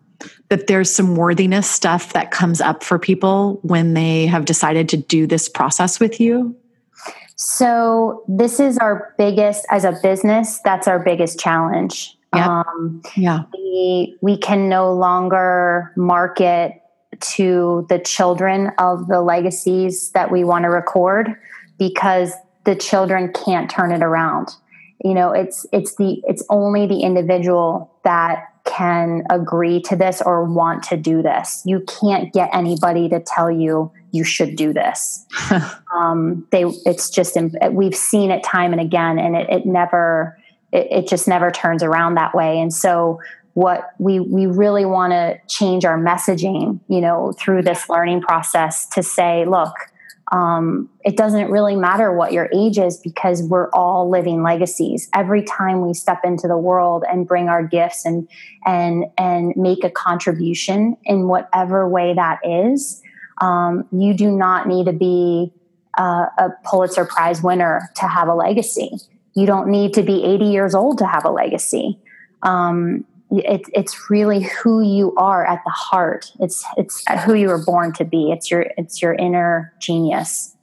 that 0.49 0.67
there's 0.67 0.93
some 0.93 1.15
worthiness 1.15 1.67
stuff 1.67 2.13
that 2.13 2.29
comes 2.29 2.61
up 2.61 2.83
for 2.83 2.99
people 2.99 3.59
when 3.63 3.95
they 3.95 4.27
have 4.27 4.45
decided 4.45 4.87
to 4.89 4.97
do 4.97 5.25
this 5.25 5.49
process 5.49 5.99
with 5.99 6.19
you? 6.19 6.55
So 7.37 8.23
this 8.27 8.59
is 8.59 8.77
our 8.79 9.13
biggest 9.17 9.65
as 9.69 9.83
a 9.83 9.97
business. 10.03 10.59
That's 10.63 10.87
our 10.87 10.99
biggest 10.99 11.39
challenge. 11.39 12.17
Yeah. 12.35 12.63
Um, 12.67 13.01
yeah. 13.15 13.43
We 13.53 14.17
we 14.21 14.37
can 14.37 14.67
no 14.67 14.91
longer 14.91 15.93
market 15.95 16.81
to 17.19 17.85
the 17.89 17.99
children 17.99 18.71
of 18.79 19.07
the 19.07 19.21
legacies 19.21 20.11
that 20.11 20.31
we 20.31 20.43
want 20.43 20.63
to 20.63 20.69
record 20.69 21.35
because 21.77 22.33
the 22.65 22.75
children 22.75 23.31
can't 23.45 23.69
turn 23.69 23.91
it 23.91 24.01
around. 24.01 24.49
You 25.03 25.13
know, 25.13 25.31
it's 25.31 25.65
it's 25.71 25.95
the 25.95 26.21
it's 26.27 26.43
only 26.49 26.87
the 26.87 27.01
individual 27.01 27.93
that 28.03 28.47
can 28.65 29.23
agree 29.29 29.79
to 29.81 29.95
this 29.95 30.21
or 30.21 30.43
want 30.43 30.83
to 30.83 30.97
do 30.97 31.21
this. 31.21 31.61
You 31.65 31.85
can't 32.01 32.33
get 32.33 32.49
anybody 32.51 33.07
to 33.09 33.19
tell 33.19 33.49
you 33.49 33.91
you 34.17 34.23
should 34.23 34.55
do 34.55 34.73
this. 34.73 35.25
um, 35.95 36.45
they, 36.51 36.63
it's 36.85 37.09
just, 37.09 37.37
we've 37.71 37.95
seen 37.95 38.31
it 38.31 38.43
time 38.43 38.71
and 38.73 38.81
again, 38.81 39.19
and 39.19 39.35
it, 39.35 39.49
it 39.49 39.65
never, 39.65 40.37
it, 40.73 40.87
it 40.91 41.07
just 41.07 41.27
never 41.27 41.51
turns 41.51 41.83
around 41.83 42.15
that 42.15 42.35
way. 42.35 42.59
And 42.59 42.73
so, 42.73 43.19
what 43.53 43.93
we 43.97 44.19
we 44.19 44.45
really 44.45 44.85
want 44.85 45.13
to 45.13 45.35
change 45.47 45.83
our 45.83 45.97
messaging, 45.97 46.79
you 46.87 47.01
know, 47.01 47.33
through 47.39 47.63
this 47.63 47.89
learning 47.89 48.21
process 48.21 48.87
to 48.89 49.01
say, 49.01 49.45
look, 49.45 49.73
um, 50.31 50.89
it 51.05 51.15
doesn't 51.15 51.49
really 51.49 51.75
matter 51.75 52.13
what 52.13 52.33
your 52.33 52.49
age 52.53 52.77
is 52.77 52.97
because 52.97 53.41
we're 53.41 53.71
all 53.71 54.09
living 54.09 54.43
legacies 54.43 55.09
every 55.13 55.41
time 55.41 55.81
we 55.81 55.93
step 55.93 56.19
into 56.23 56.47
the 56.47 56.57
world 56.57 57.03
and 57.09 57.27
bring 57.27 57.47
our 57.47 57.65
gifts 57.65 58.05
and 58.05 58.27
and 58.65 59.05
and 59.17 59.53
make 59.55 59.83
a 59.83 59.89
contribution 59.89 60.97
in 61.05 61.27
whatever 61.27 61.87
way 61.87 62.13
that 62.13 62.39
is 62.43 63.01
um, 63.41 63.87
you 63.91 64.13
do 64.13 64.31
not 64.31 64.67
need 64.67 64.85
to 64.85 64.93
be 64.93 65.51
uh, 65.97 66.27
a 66.37 66.49
pulitzer 66.65 67.05
prize 67.05 67.41
winner 67.41 67.89
to 67.95 68.07
have 68.07 68.27
a 68.27 68.35
legacy 68.35 68.91
you 69.35 69.45
don't 69.45 69.67
need 69.67 69.93
to 69.93 70.03
be 70.03 70.23
80 70.23 70.45
years 70.45 70.75
old 70.75 70.97
to 70.97 71.05
have 71.05 71.25
a 71.25 71.29
legacy 71.29 71.99
um, 72.43 73.05
it, 73.31 73.61
it's 73.73 74.09
really 74.09 74.43
who 74.43 74.81
you 74.81 75.13
are 75.15 75.45
at 75.45 75.61
the 75.65 75.71
heart. 75.71 76.31
It's 76.39 76.65
it's 76.77 77.03
who 77.25 77.33
you 77.33 77.49
were 77.49 77.63
born 77.63 77.93
to 77.93 78.05
be. 78.05 78.31
It's 78.31 78.49
your 78.49 78.67
it's 78.77 79.01
your 79.01 79.13
inner 79.13 79.73
genius. 79.79 80.55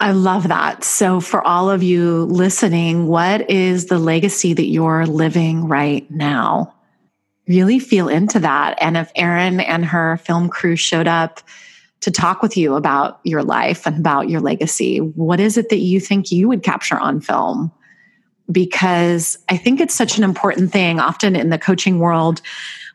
I 0.00 0.12
love 0.12 0.48
that. 0.48 0.84
So, 0.84 1.20
for 1.20 1.46
all 1.46 1.70
of 1.70 1.82
you 1.82 2.24
listening, 2.24 3.06
what 3.06 3.48
is 3.50 3.86
the 3.86 3.98
legacy 3.98 4.54
that 4.54 4.66
you're 4.66 5.06
living 5.06 5.68
right 5.68 6.10
now? 6.10 6.73
Really 7.46 7.78
feel 7.78 8.08
into 8.08 8.38
that. 8.40 8.76
And 8.80 8.96
if 8.96 9.12
Erin 9.16 9.60
and 9.60 9.84
her 9.84 10.16
film 10.18 10.48
crew 10.48 10.76
showed 10.76 11.06
up 11.06 11.40
to 12.00 12.10
talk 12.10 12.42
with 12.42 12.56
you 12.56 12.74
about 12.74 13.20
your 13.24 13.42
life 13.42 13.86
and 13.86 13.98
about 13.98 14.28
your 14.28 14.40
legacy, 14.40 14.98
what 14.98 15.40
is 15.40 15.56
it 15.56 15.68
that 15.70 15.78
you 15.78 16.00
think 16.00 16.30
you 16.30 16.48
would 16.48 16.62
capture 16.62 16.98
on 16.98 17.20
film? 17.20 17.72
because 18.50 19.38
I 19.48 19.56
think 19.56 19.80
it's 19.80 19.94
such 19.94 20.18
an 20.18 20.24
important 20.24 20.72
thing. 20.72 21.00
Often 21.00 21.36
in 21.36 21.50
the 21.50 21.58
coaching 21.58 21.98
world, 21.98 22.40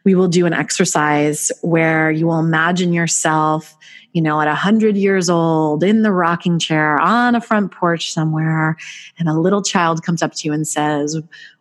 we 0.03 0.15
will 0.15 0.27
do 0.27 0.45
an 0.45 0.53
exercise 0.53 1.51
where 1.61 2.11
you 2.11 2.27
will 2.27 2.39
imagine 2.39 2.93
yourself, 2.93 3.75
you 4.13 4.21
know, 4.21 4.39
at 4.39 4.47
100 4.47 4.95
years 4.95 5.29
old 5.29 5.83
in 5.83 6.03
the 6.03 6.11
rocking 6.11 6.59
chair 6.59 6.99
on 6.99 7.35
a 7.35 7.41
front 7.41 7.71
porch 7.71 8.13
somewhere, 8.13 8.77
and 9.17 9.27
a 9.27 9.33
little 9.33 9.61
child 9.61 10.03
comes 10.03 10.21
up 10.21 10.33
to 10.35 10.47
you 10.47 10.53
and 10.53 10.67
says, 10.67 11.17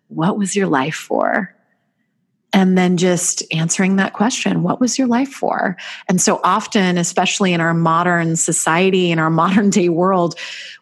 What 0.09 0.39
was 0.39 0.55
your 0.55 0.67
life 0.67 0.95
for? 0.95 1.55
And 2.53 2.79
then 2.79 2.97
just 2.97 3.43
answering 3.53 3.97
that 3.97 4.15
question 4.15 4.63
what 4.63 4.81
was 4.81 4.99
your 4.99 5.07
life 5.07 5.29
for? 5.31 5.77
And 6.09 6.21
so 6.21 6.41
often 6.45 6.99
especially 6.99 7.53
in 7.53 7.61
our 7.61 7.75
modern 7.75 8.37
society 8.37 9.11
in 9.11 9.19
our 9.19 9.31
modern 9.39 9.71
day 9.71 9.89
world 9.89 10.35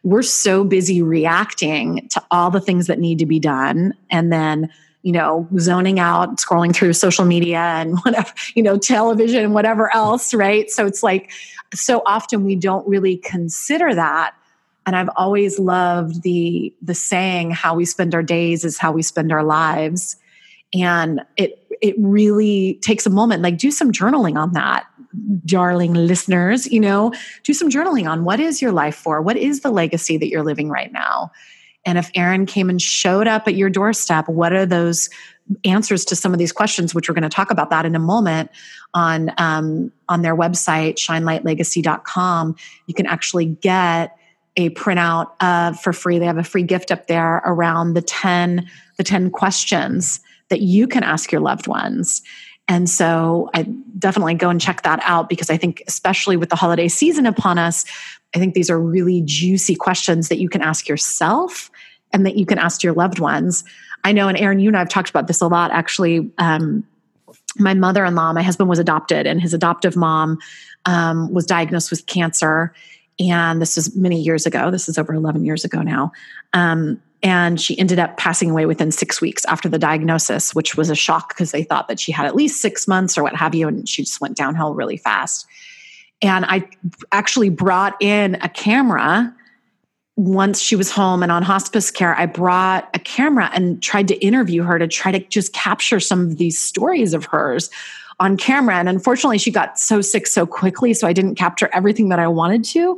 we're 0.03 0.23
so 0.23 0.65
busy 0.65 1.03
reacting 1.03 2.09
to 2.09 2.23
all 2.31 2.51
the 2.51 2.61
things 2.61 2.87
that 2.87 2.99
need 2.99 3.19
to 3.19 3.27
be 3.27 3.41
done. 3.41 3.93
And 4.11 4.33
then 4.33 4.71
you 5.03 5.13
know 5.13 5.47
zoning 5.59 6.01
out 6.01 6.37
scrolling 6.39 6.75
through 6.75 6.93
social 6.93 7.25
media 7.25 7.59
and 7.59 7.99
whatever 8.05 8.33
you 8.55 8.63
know 8.63 8.77
television 8.77 9.45
and 9.45 9.55
whatever 9.55 9.95
else 9.95 10.35
right? 10.35 10.71
So 10.71 10.87
it's 10.87 11.03
like 11.03 11.31
so 11.75 12.03
often 12.07 12.45
we 12.45 12.57
don't 12.57 12.87
really 12.89 13.17
consider 13.17 13.95
that. 13.95 14.35
And 14.87 14.95
i've 14.95 15.11
always 15.17 15.59
loved 15.59 16.23
the 16.23 16.73
the 16.81 16.95
saying 16.95 17.51
how 17.51 17.75
we 17.75 17.85
spend 17.85 18.15
our 18.15 18.23
days 18.23 18.65
is 18.65 18.79
how 18.79 18.93
we 18.93 19.03
spend 19.03 19.33
our 19.33 19.43
lives 19.43 20.17
and 20.75 21.21
it 21.37 21.63
it 21.83 21.95
really 21.99 22.79
takes 22.83 23.07
a 23.07 23.11
moment 23.11 23.43
like 23.43 23.59
do 23.59 23.71
some 23.71 23.93
journaling 23.93 24.37
on 24.37 24.53
that 24.53 24.87
darling 25.45 25.95
listeners 25.95 26.67
you 26.67 26.81
know? 26.81 27.13
Do 27.45 27.55
some 27.55 27.71
journaling 27.71 28.09
on 28.09 28.25
what 28.25 28.41
is 28.41 28.61
your 28.61 28.73
life 28.73 28.97
for? 28.97 29.23
What 29.23 29.37
is 29.37 29.61
the 29.61 29.71
legacy 29.71 30.19
that 30.19 30.29
you're 30.29 30.43
living 30.43 30.69
right 30.69 30.93
now? 30.93 31.31
And 31.85 31.99
if 31.99 32.11
Erin 32.15 32.47
came 32.47 32.69
and 32.69 32.83
showed 32.83 33.29
up 33.29 33.47
at 33.47 33.55
your 33.55 33.71
doorstep 33.71 34.29
what 34.29 34.53
are 34.53 34.67
those 34.67 35.09
answers 35.65 36.05
to 36.07 36.17
some 36.17 36.33
of 36.33 36.39
these 36.39 36.53
questions 36.53 36.95
which 36.95 37.09
we're 37.09 37.15
going 37.15 37.23
to 37.23 37.29
talk 37.29 37.53
about 37.53 37.71
that 37.71 37.87
in 37.87 37.95
a 37.95 38.01
moment 38.01 38.51
on 38.95 39.31
um, 39.39 39.93
on 40.09 40.23
their 40.23 40.35
website 40.35 40.97
shinelightlegacy.com 40.97 42.57
you 42.87 42.95
can 42.95 43.07
actually 43.07 43.47
get 43.47 44.19
a 44.57 44.71
printout 44.71 45.33
uh, 45.41 45.73
for 45.75 45.93
free. 45.93 46.19
They 46.19 46.27
have 46.27 46.39
a 46.39 46.45
free 46.45 46.63
gift 46.63 46.91
up 46.91 47.07
there 47.07 47.43
around 47.45 47.95
the 47.95 48.03
10 48.03 48.69
the 48.97 49.05
10 49.05 49.31
questions 49.31 50.21
that 50.49 50.61
you 50.61 50.87
can 50.87 51.03
ask 51.03 51.33
your 51.33 51.41
loved 51.41 51.67
ones. 51.67 52.23
And 52.69 52.91
so 52.91 53.49
I 53.55 53.63
definitely 53.99 54.35
go 54.35 54.49
and 54.49 54.61
check 54.61 54.83
that 54.83 55.01
out 55.05 55.29
because 55.29 55.51
I 55.51 55.57
think, 55.57 55.83
especially 55.87 56.37
with 56.37 56.49
the 56.49 56.57
holiday 56.57 56.89
season 56.89 57.27
upon 57.27 57.59
us, 57.59 57.85
I 58.35 58.39
think 58.39 58.55
these 58.55 58.71
are 58.71 58.81
really 58.81 59.23
juicy 59.25 59.77
questions 59.77 60.29
that 60.29 60.39
you 60.39 60.49
can 60.49 60.63
ask 60.63 60.89
yourself 60.89 61.71
and 62.13 62.27
that 62.27 62.37
you 62.37 62.47
can 62.47 62.59
ask 62.59 62.83
your 62.83 62.93
loved 62.93 63.19
ones. 63.19 63.63
I 64.05 64.13
know, 64.13 64.29
and 64.29 64.39
Erin, 64.39 64.59
you 64.59 64.69
and 64.69 64.77
I 64.77 64.81
have 64.81 64.89
talked 64.89 65.11
about 65.11 65.27
this 65.27 65.41
a 65.41 65.47
lot 65.47 65.71
actually. 65.71 66.31
Um, 66.39 66.85
my 67.59 67.75
mother 67.75 68.05
in 68.05 68.15
law, 68.15 68.33
my 68.33 68.43
husband 68.43 68.69
was 68.69 68.79
adopted, 68.79 69.27
and 69.27 69.41
his 69.41 69.55
adoptive 69.55 69.97
mom 69.97 70.39
um, 70.85 71.33
was 71.33 71.47
diagnosed 71.47 71.91
with 71.91 72.07
cancer. 72.07 72.75
And 73.19 73.63
this 73.63 73.77
was 73.77 73.97
many 73.97 74.21
years 74.21 74.45
ago. 74.45 74.71
This 74.71 74.89
is 74.89 74.99
over 74.99 75.15
11 75.15 75.45
years 75.45 75.65
ago 75.65 75.81
now. 75.81 76.13
Um, 76.53 77.01
and 77.27 77.61
she 77.61 77.77
ended 77.77 77.99
up 77.99 78.17
passing 78.17 78.53
away 78.53 78.67
within 78.67 78.93
six 78.93 79.21
weeks 79.21 79.45
after 79.47 79.69
the 79.69 79.81
diagnosis, 79.81 80.55
which 80.55 80.77
was 80.77 80.91
a 80.91 80.95
shock 80.95 81.31
because 81.31 81.51
they 81.51 81.65
thought 81.65 81.89
that 81.89 81.99
she 81.99 82.13
had 82.13 82.25
at 82.25 82.37
least 82.37 82.63
six 82.63 82.87
months 82.87 83.19
or 83.19 83.25
what 83.25 83.35
have 83.35 83.53
you. 83.53 83.67
And 83.67 83.89
she 83.89 84.03
just 84.03 84.21
went 84.21 84.37
downhill 84.37 84.75
really 84.75 84.97
fast. 84.97 85.45
And 86.23 86.45
I 86.45 86.69
actually 87.11 87.49
brought 87.49 88.01
in 88.01 88.37
a 88.43 88.49
camera 88.49 89.35
once 90.15 90.61
she 90.61 90.77
was 90.77 90.89
home 90.89 91.25
and 91.25 91.33
on 91.33 91.43
hospice 91.43 91.91
care. 91.91 92.17
I 92.17 92.27
brought 92.27 92.89
a 92.95 93.01
camera 93.01 93.51
and 93.53 93.83
tried 93.83 94.07
to 94.07 94.25
interview 94.25 94.63
her 94.63 94.79
to 94.79 94.87
try 94.87 95.11
to 95.11 95.19
just 95.19 95.53
capture 95.53 95.99
some 95.99 96.21
of 96.21 96.37
these 96.37 96.57
stories 96.57 97.13
of 97.13 97.25
hers 97.25 97.71
on 98.21 98.37
camera. 98.37 98.77
And 98.77 98.89
unfortunately, 98.89 99.39
she 99.39 99.51
got 99.51 99.81
so 99.81 100.01
sick 100.01 100.29
so 100.29 100.47
quickly. 100.47 100.95
So 100.95 101.09
I 101.09 101.13
didn't 101.13 101.35
capture 101.35 101.69
everything 101.73 102.09
that 102.11 102.21
I 102.21 102.29
wanted 102.29 102.63
to 102.67 102.97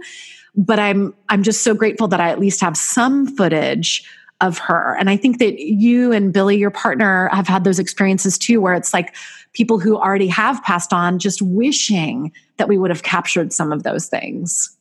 but 0.59 0.81
I'm 0.81 1.15
I'm 1.29 1.45
just 1.45 1.63
so 1.63 1.73
grateful 1.73 2.09
that 2.09 2.21
I 2.21 2.31
at 2.31 2.41
least 2.41 2.61
have 2.61 2.77
some 2.77 3.27
footage 3.27 4.05
of 4.41 4.59
her. 4.59 4.97
And 4.99 5.11
I 5.11 5.17
think 5.17 5.39
that 5.39 5.59
you 5.59 6.13
and 6.13 6.33
Billy, 6.33 6.57
your 6.57 6.71
partner, 6.71 7.29
have 7.33 7.49
had 7.49 7.65
those 7.65 7.79
experiences 7.79 8.39
too, 8.39 8.61
where 8.61 8.75
it's 8.75 8.95
like 8.95 9.15
people 9.53 9.79
who 9.79 9.97
already 9.97 10.29
have 10.29 10.63
passed 10.63 10.93
on 10.93 11.19
just 11.19 11.43
wishing 11.43 12.33
that 12.57 12.69
we 12.69 12.79
would 12.79 12.91
have 12.91 13.03
captured 13.03 13.53
some 13.53 13.73
of 13.73 13.83
those 13.83 14.07
things. 14.07 14.77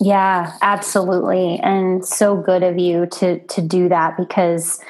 Yeah, 0.00 0.54
absolutely. 0.62 1.58
And 1.62 2.06
so 2.06 2.36
good 2.36 2.62
of 2.62 2.78
you 2.78 3.06
to 3.06 3.38
to 3.38 3.60
do 3.60 3.88
that 3.90 4.16
because 4.16 4.80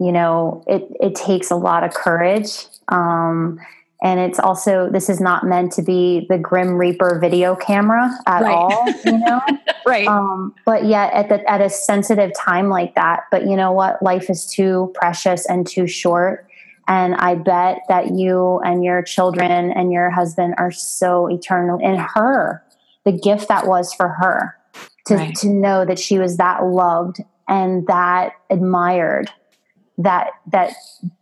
you 0.00 0.10
know 0.10 0.64
it 0.66 0.88
it 1.00 1.14
takes 1.14 1.52
a 1.52 1.56
lot 1.56 1.84
of 1.84 1.94
courage 1.94 2.66
um, 2.88 3.60
and 4.02 4.20
it's 4.20 4.38
also 4.38 4.90
this 4.90 5.08
is 5.08 5.20
not 5.20 5.44
meant 5.44 5.72
to 5.72 5.82
be 5.82 6.26
the 6.28 6.38
grim 6.38 6.76
reaper 6.76 7.18
video 7.18 7.56
camera 7.56 8.10
at 8.26 8.42
right. 8.42 8.52
all 8.52 8.86
you 9.04 9.18
know? 9.24 9.40
Right. 9.86 10.06
Um, 10.06 10.54
but 10.64 10.84
yet 10.84 11.12
at 11.12 11.28
the 11.28 11.50
at 11.50 11.60
a 11.60 11.70
sensitive 11.70 12.32
time 12.36 12.68
like 12.68 12.94
that 12.94 13.24
but 13.30 13.46
you 13.46 13.56
know 13.56 13.72
what? 13.72 14.02
Life 14.02 14.28
is 14.28 14.46
too 14.46 14.92
precious 14.94 15.46
and 15.46 15.66
too 15.66 15.86
short. 15.86 16.46
And 16.88 17.14
i 17.16 17.34
bet 17.34 17.80
that 17.88 18.12
you 18.14 18.60
and 18.64 18.84
your 18.84 19.02
children 19.02 19.72
and 19.72 19.92
your 19.92 20.10
husband 20.10 20.54
are 20.58 20.70
so 20.70 21.28
eternal 21.28 21.78
in 21.80 21.96
her 21.96 22.62
the 23.04 23.12
gift 23.12 23.48
that 23.48 23.66
was 23.66 23.92
for 23.94 24.08
her 24.08 24.56
to, 25.06 25.14
right. 25.14 25.34
to 25.36 25.48
know 25.48 25.84
that 25.84 25.98
she 25.98 26.18
was 26.18 26.36
that 26.36 26.64
loved 26.64 27.20
and 27.48 27.86
that 27.86 28.32
admired 28.50 29.30
that 29.98 30.28
that 30.52 30.74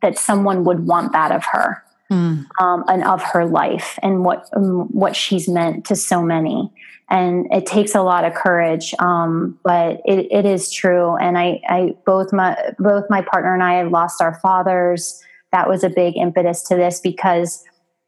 that 0.02 0.18
someone 0.18 0.64
would 0.64 0.86
want 0.86 1.12
that 1.12 1.30
of 1.30 1.44
her 1.44 1.82
mm. 2.14 2.46
um, 2.60 2.84
and 2.88 3.04
of 3.04 3.22
her 3.22 3.44
life 3.44 3.98
and 4.02 4.24
what 4.24 4.48
um, 4.54 4.88
what 4.92 5.16
she's 5.16 5.48
meant 5.48 5.84
to 5.86 5.96
so 5.96 6.22
many. 6.22 6.70
And 7.10 7.46
it 7.52 7.66
takes 7.66 7.94
a 7.94 8.02
lot 8.02 8.24
of 8.24 8.32
courage, 8.32 8.94
um, 8.98 9.58
but 9.62 10.00
it, 10.06 10.26
it 10.30 10.46
is 10.46 10.72
true. 10.72 11.16
And 11.16 11.36
I, 11.36 11.60
I 11.68 11.94
both 12.06 12.32
my 12.32 12.56
both 12.78 13.04
my 13.10 13.20
partner 13.20 13.52
and 13.52 13.62
I 13.62 13.74
have 13.74 13.90
lost 13.90 14.22
our 14.22 14.38
fathers. 14.40 15.22
That 15.52 15.68
was 15.68 15.84
a 15.84 15.90
big 15.90 16.16
impetus 16.16 16.62
to 16.64 16.76
this 16.76 17.00
because 17.00 17.62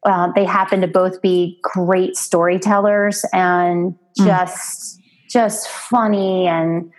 uh, 0.05 0.33
they 0.35 0.45
happen 0.45 0.81
to 0.81 0.87
both 0.87 1.21
be 1.21 1.59
great 1.63 2.17
storytellers 2.17 3.25
and 3.33 3.93
mm. 4.19 4.25
just 4.25 4.99
mm. 4.99 5.03
just 5.29 5.69
funny 5.69 6.47
and 6.47 6.91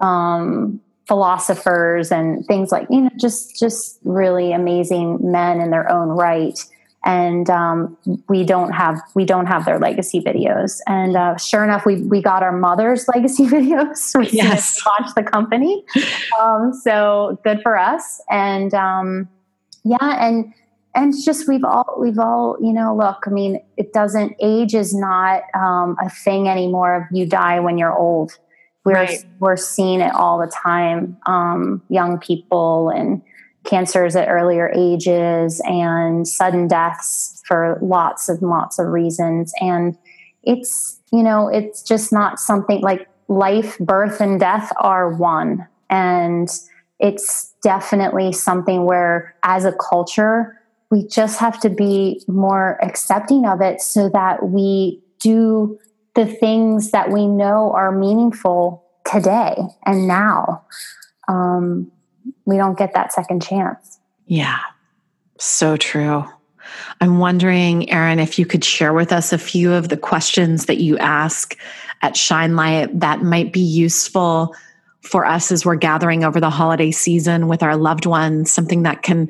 um, 0.00 0.80
philosophers 1.06 2.10
and 2.10 2.44
things 2.46 2.72
like 2.72 2.86
you 2.90 3.02
know 3.02 3.10
just 3.16 3.58
just 3.58 3.98
really 4.04 4.52
amazing 4.52 5.18
men 5.20 5.60
in 5.60 5.70
their 5.70 5.90
own 5.90 6.08
right. 6.08 6.58
And 7.04 7.48
um, 7.50 7.96
we 8.28 8.42
don't 8.42 8.72
have 8.72 9.00
we 9.14 9.24
don't 9.24 9.46
have 9.46 9.64
their 9.64 9.78
legacy 9.78 10.20
videos. 10.20 10.80
And 10.88 11.16
uh, 11.16 11.36
sure 11.36 11.62
enough 11.62 11.86
we 11.86 12.02
we 12.02 12.20
got 12.20 12.42
our 12.42 12.56
mother's 12.56 13.06
legacy 13.14 13.46
videos. 13.46 14.18
We 14.18 14.28
yes. 14.30 14.84
launched 14.84 15.14
the 15.14 15.22
company. 15.22 15.84
Um, 16.40 16.74
so 16.74 17.40
good 17.44 17.60
for 17.62 17.78
us. 17.78 18.20
And 18.28 18.74
um, 18.74 19.28
yeah 19.86 20.26
and 20.26 20.52
and 20.94 21.14
it's 21.14 21.24
just 21.24 21.46
we've 21.46 21.64
all 21.64 21.96
we've 21.98 22.18
all 22.18 22.56
you 22.60 22.72
know 22.72 22.94
look 22.94 23.24
i 23.26 23.30
mean 23.30 23.62
it 23.76 23.92
doesn't 23.92 24.34
age 24.40 24.74
is 24.74 24.92
not 24.94 25.42
um, 25.54 25.96
a 26.04 26.10
thing 26.10 26.48
anymore 26.48 27.08
you 27.12 27.24
die 27.24 27.60
when 27.60 27.78
you're 27.78 27.96
old 27.96 28.36
we're 28.86 28.94
right. 28.94 29.24
we're 29.40 29.56
seeing 29.56 30.00
it 30.00 30.14
all 30.14 30.38
the 30.38 30.46
time 30.46 31.16
um, 31.26 31.82
young 31.88 32.18
people 32.18 32.88
and 32.90 33.20
cancers 33.64 34.14
at 34.14 34.28
earlier 34.28 34.72
ages 34.74 35.60
and 35.64 36.26
sudden 36.26 36.68
deaths 36.68 37.42
for 37.46 37.78
lots 37.82 38.28
and 38.28 38.40
lots 38.42 38.78
of 38.78 38.86
reasons 38.86 39.52
and 39.60 39.98
it's 40.44 41.00
you 41.12 41.22
know 41.22 41.48
it's 41.48 41.82
just 41.82 42.12
not 42.12 42.38
something 42.38 42.80
like 42.80 43.08
life 43.28 43.76
birth 43.78 44.20
and 44.20 44.38
death 44.38 44.72
are 44.80 45.12
one 45.12 45.66
and 45.90 46.48
it's 47.00 47.52
definitely 47.62 48.32
something 48.32 48.84
where 48.84 49.34
as 49.42 49.64
a 49.64 49.72
culture 49.72 50.56
we 50.92 51.04
just 51.08 51.40
have 51.40 51.58
to 51.58 51.68
be 51.68 52.22
more 52.28 52.78
accepting 52.84 53.44
of 53.46 53.60
it 53.60 53.80
so 53.80 54.08
that 54.08 54.48
we 54.48 55.02
do 55.18 55.76
the 56.16 56.26
things 56.26 56.90
that 56.90 57.12
we 57.12 57.26
know 57.28 57.72
are 57.72 57.92
meaningful 57.92 58.84
today 59.04 59.56
and 59.84 60.08
now. 60.08 60.64
Um, 61.28 61.92
we 62.44 62.56
don't 62.56 62.76
get 62.76 62.94
that 62.94 63.12
second 63.12 63.42
chance. 63.42 63.98
Yeah, 64.26 64.58
so 65.38 65.76
true. 65.76 66.24
I'm 67.00 67.18
wondering, 67.18 67.90
Erin, 67.90 68.18
if 68.18 68.38
you 68.38 68.46
could 68.46 68.64
share 68.64 68.92
with 68.92 69.12
us 69.12 69.32
a 69.32 69.38
few 69.38 69.72
of 69.72 69.88
the 69.88 69.96
questions 69.96 70.66
that 70.66 70.78
you 70.78 70.98
ask 70.98 71.56
at 72.02 72.16
Shine 72.16 72.56
Light 72.56 72.98
that 72.98 73.22
might 73.22 73.52
be 73.52 73.60
useful 73.60 74.54
for 75.02 75.24
us 75.24 75.52
as 75.52 75.64
we're 75.64 75.76
gathering 75.76 76.24
over 76.24 76.40
the 76.40 76.50
holiday 76.50 76.90
season 76.90 77.46
with 77.46 77.62
our 77.62 77.76
loved 77.76 78.06
ones, 78.06 78.50
something 78.50 78.82
that 78.82 79.02
can 79.02 79.28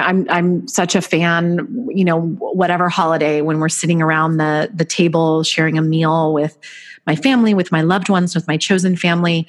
I'm 0.00 0.26
I'm 0.30 0.68
such 0.68 0.94
a 0.94 1.00
fan, 1.00 1.88
you 1.88 2.04
know, 2.04 2.20
whatever 2.20 2.88
holiday 2.88 3.40
when 3.40 3.60
we're 3.60 3.68
sitting 3.68 4.02
around 4.02 4.36
the 4.36 4.70
the 4.74 4.84
table 4.84 5.42
sharing 5.42 5.78
a 5.78 5.82
meal 5.82 6.32
with 6.32 6.58
my 7.06 7.16
family, 7.16 7.54
with 7.54 7.70
my 7.70 7.82
loved 7.82 8.08
ones, 8.08 8.34
with 8.34 8.46
my 8.46 8.56
chosen 8.56 8.96
family. 8.96 9.46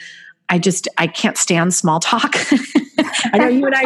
I 0.50 0.60
just 0.60 0.88
I 0.98 1.08
can't 1.08 1.38
stand 1.38 1.74
small 1.74 2.00
talk. 2.00 2.36
I 3.34 3.38
know 3.38 3.48
you 3.48 3.66
and 3.66 3.76
I, 3.76 3.86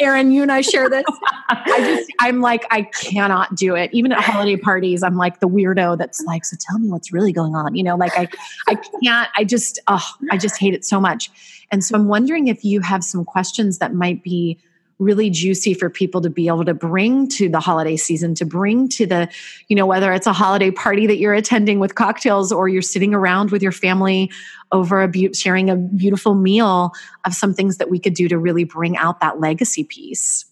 Erin, 0.00 0.32
you 0.32 0.42
and 0.42 0.50
I 0.50 0.60
share 0.60 0.88
this. 0.88 1.04
I 1.48 1.78
just 1.78 2.10
I'm 2.18 2.40
like 2.40 2.66
I 2.70 2.82
cannot 2.82 3.54
do 3.54 3.76
it. 3.76 3.90
Even 3.92 4.10
at 4.12 4.20
holiday 4.20 4.56
parties, 4.56 5.02
I'm 5.02 5.16
like 5.16 5.40
the 5.40 5.48
weirdo 5.48 5.96
that's 5.98 6.20
like, 6.22 6.44
so 6.44 6.56
tell 6.60 6.78
me 6.78 6.88
what's 6.88 7.12
really 7.12 7.32
going 7.32 7.54
on. 7.54 7.76
You 7.76 7.84
know, 7.84 7.96
like 7.96 8.16
I 8.18 8.28
I 8.68 8.74
can't. 8.74 9.28
I 9.36 9.44
just 9.44 9.78
oh 9.86 10.04
I 10.30 10.36
just 10.36 10.58
hate 10.58 10.74
it 10.74 10.84
so 10.84 11.00
much. 11.00 11.30
And 11.70 11.84
so 11.84 11.94
I'm 11.94 12.08
wondering 12.08 12.48
if 12.48 12.64
you 12.64 12.80
have 12.80 13.04
some 13.04 13.24
questions 13.24 13.78
that 13.78 13.94
might 13.94 14.24
be 14.24 14.58
really 15.00 15.30
juicy 15.30 15.74
for 15.74 15.90
people 15.90 16.20
to 16.20 16.30
be 16.30 16.46
able 16.46 16.64
to 16.64 16.74
bring 16.74 17.26
to 17.26 17.48
the 17.48 17.58
holiday 17.58 17.96
season 17.96 18.34
to 18.34 18.44
bring 18.44 18.88
to 18.88 19.06
the 19.06 19.28
you 19.68 19.74
know 19.74 19.86
whether 19.86 20.12
it's 20.12 20.26
a 20.26 20.32
holiday 20.32 20.70
party 20.70 21.06
that 21.06 21.16
you're 21.16 21.34
attending 21.34 21.80
with 21.80 21.94
cocktails 21.94 22.52
or 22.52 22.68
you're 22.68 22.82
sitting 22.82 23.14
around 23.14 23.50
with 23.50 23.62
your 23.62 23.72
family 23.72 24.30
over 24.72 25.02
a 25.02 25.08
be- 25.08 25.32
sharing 25.32 25.70
a 25.70 25.76
beautiful 25.76 26.34
meal 26.34 26.92
of 27.24 27.32
some 27.32 27.54
things 27.54 27.78
that 27.78 27.90
we 27.90 27.98
could 27.98 28.14
do 28.14 28.28
to 28.28 28.38
really 28.38 28.64
bring 28.64 28.96
out 28.96 29.20
that 29.20 29.40
legacy 29.40 29.82
piece. 29.82 30.44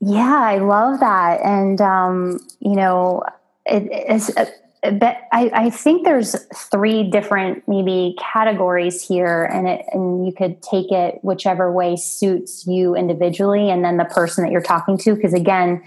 Yeah 0.00 0.40
i 0.40 0.58
love 0.58 1.00
that. 1.00 1.40
And 1.42 1.80
um 1.80 2.40
you 2.60 2.74
know 2.74 3.22
it, 3.64 3.88
it's 3.90 4.30
but 4.92 5.16
I, 5.32 5.50
I, 5.54 5.70
think 5.70 6.04
there's 6.04 6.36
three 6.54 7.04
different 7.10 7.66
maybe 7.66 8.16
categories 8.18 9.06
here 9.06 9.44
and 9.44 9.66
it 9.66 9.84
and 9.92 10.26
you 10.26 10.32
could 10.32 10.62
take 10.62 10.92
it 10.92 11.18
whichever 11.22 11.72
way 11.72 11.96
suits 11.96 12.66
you 12.66 12.94
individually 12.94 13.70
and 13.70 13.84
then 13.84 13.96
the 13.96 14.04
person 14.04 14.44
that 14.44 14.52
you're 14.52 14.62
talking 14.62 14.98
to 14.98 15.14
because 15.14 15.32
again 15.32 15.82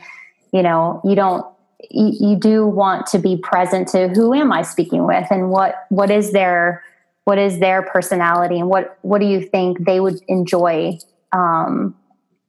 you 0.51 0.63
know 0.63 1.01
you 1.04 1.16
don't 1.16 1.46
you, 1.92 2.30
you, 2.30 2.36
do 2.36 2.66
want 2.66 3.06
to 3.08 3.20
be 3.20 3.38
present 3.38 3.88
to 3.89 4.08
who 4.10 4.34
am 4.34 4.51
i 4.51 4.63
speaking 4.63 5.06
with 5.06 5.27
and 5.30 5.51
what 5.51 5.86
what 5.89 6.10
is 6.10 6.32
their 6.32 6.83
what 7.25 7.38
is 7.38 7.60
their 7.60 7.83
personality 7.83 8.60
and 8.60 8.68
what 8.70 8.98
what 9.01 9.20
do 9.20 9.27
you 9.27 9.42
think 9.42 9.86
they 9.86 10.00
would 10.00 10.20
enjoy 10.27 10.98
um, 11.33 11.96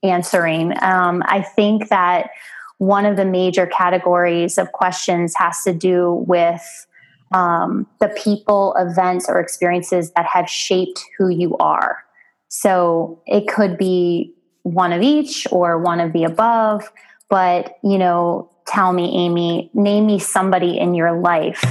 answering. 0.02 0.72
Um, 0.82 1.22
i 1.26 1.42
think 1.42 1.88
that 1.88 2.30
one 2.78 3.04
of 3.04 3.16
the 3.16 3.24
major 3.24 3.66
categories 3.66 4.58
of 4.58 4.72
questions 4.72 5.34
has 5.36 5.62
to 5.64 5.74
do 5.74 6.24
with 6.26 6.86
um, 7.32 7.86
the 8.00 8.08
people, 8.08 8.74
events, 8.78 9.28
or 9.28 9.38
experiences 9.38 10.12
that 10.12 10.26
have 10.26 10.48
shaped 10.48 11.04
who 11.18 11.28
you 11.28 11.56
are. 11.58 12.04
So 12.48 13.20
it 13.26 13.46
could 13.46 13.76
be 13.76 14.32
one 14.62 14.92
of 14.92 15.02
each 15.02 15.46
or 15.50 15.78
one 15.78 16.00
of 16.00 16.12
the 16.12 16.24
above, 16.24 16.90
but 17.28 17.76
you 17.82 17.98
know, 17.98 18.50
tell 18.66 18.92
me, 18.92 19.14
Amy, 19.16 19.70
name 19.74 20.06
me 20.06 20.18
somebody 20.18 20.78
in 20.78 20.94
your 20.94 21.18
life 21.20 21.64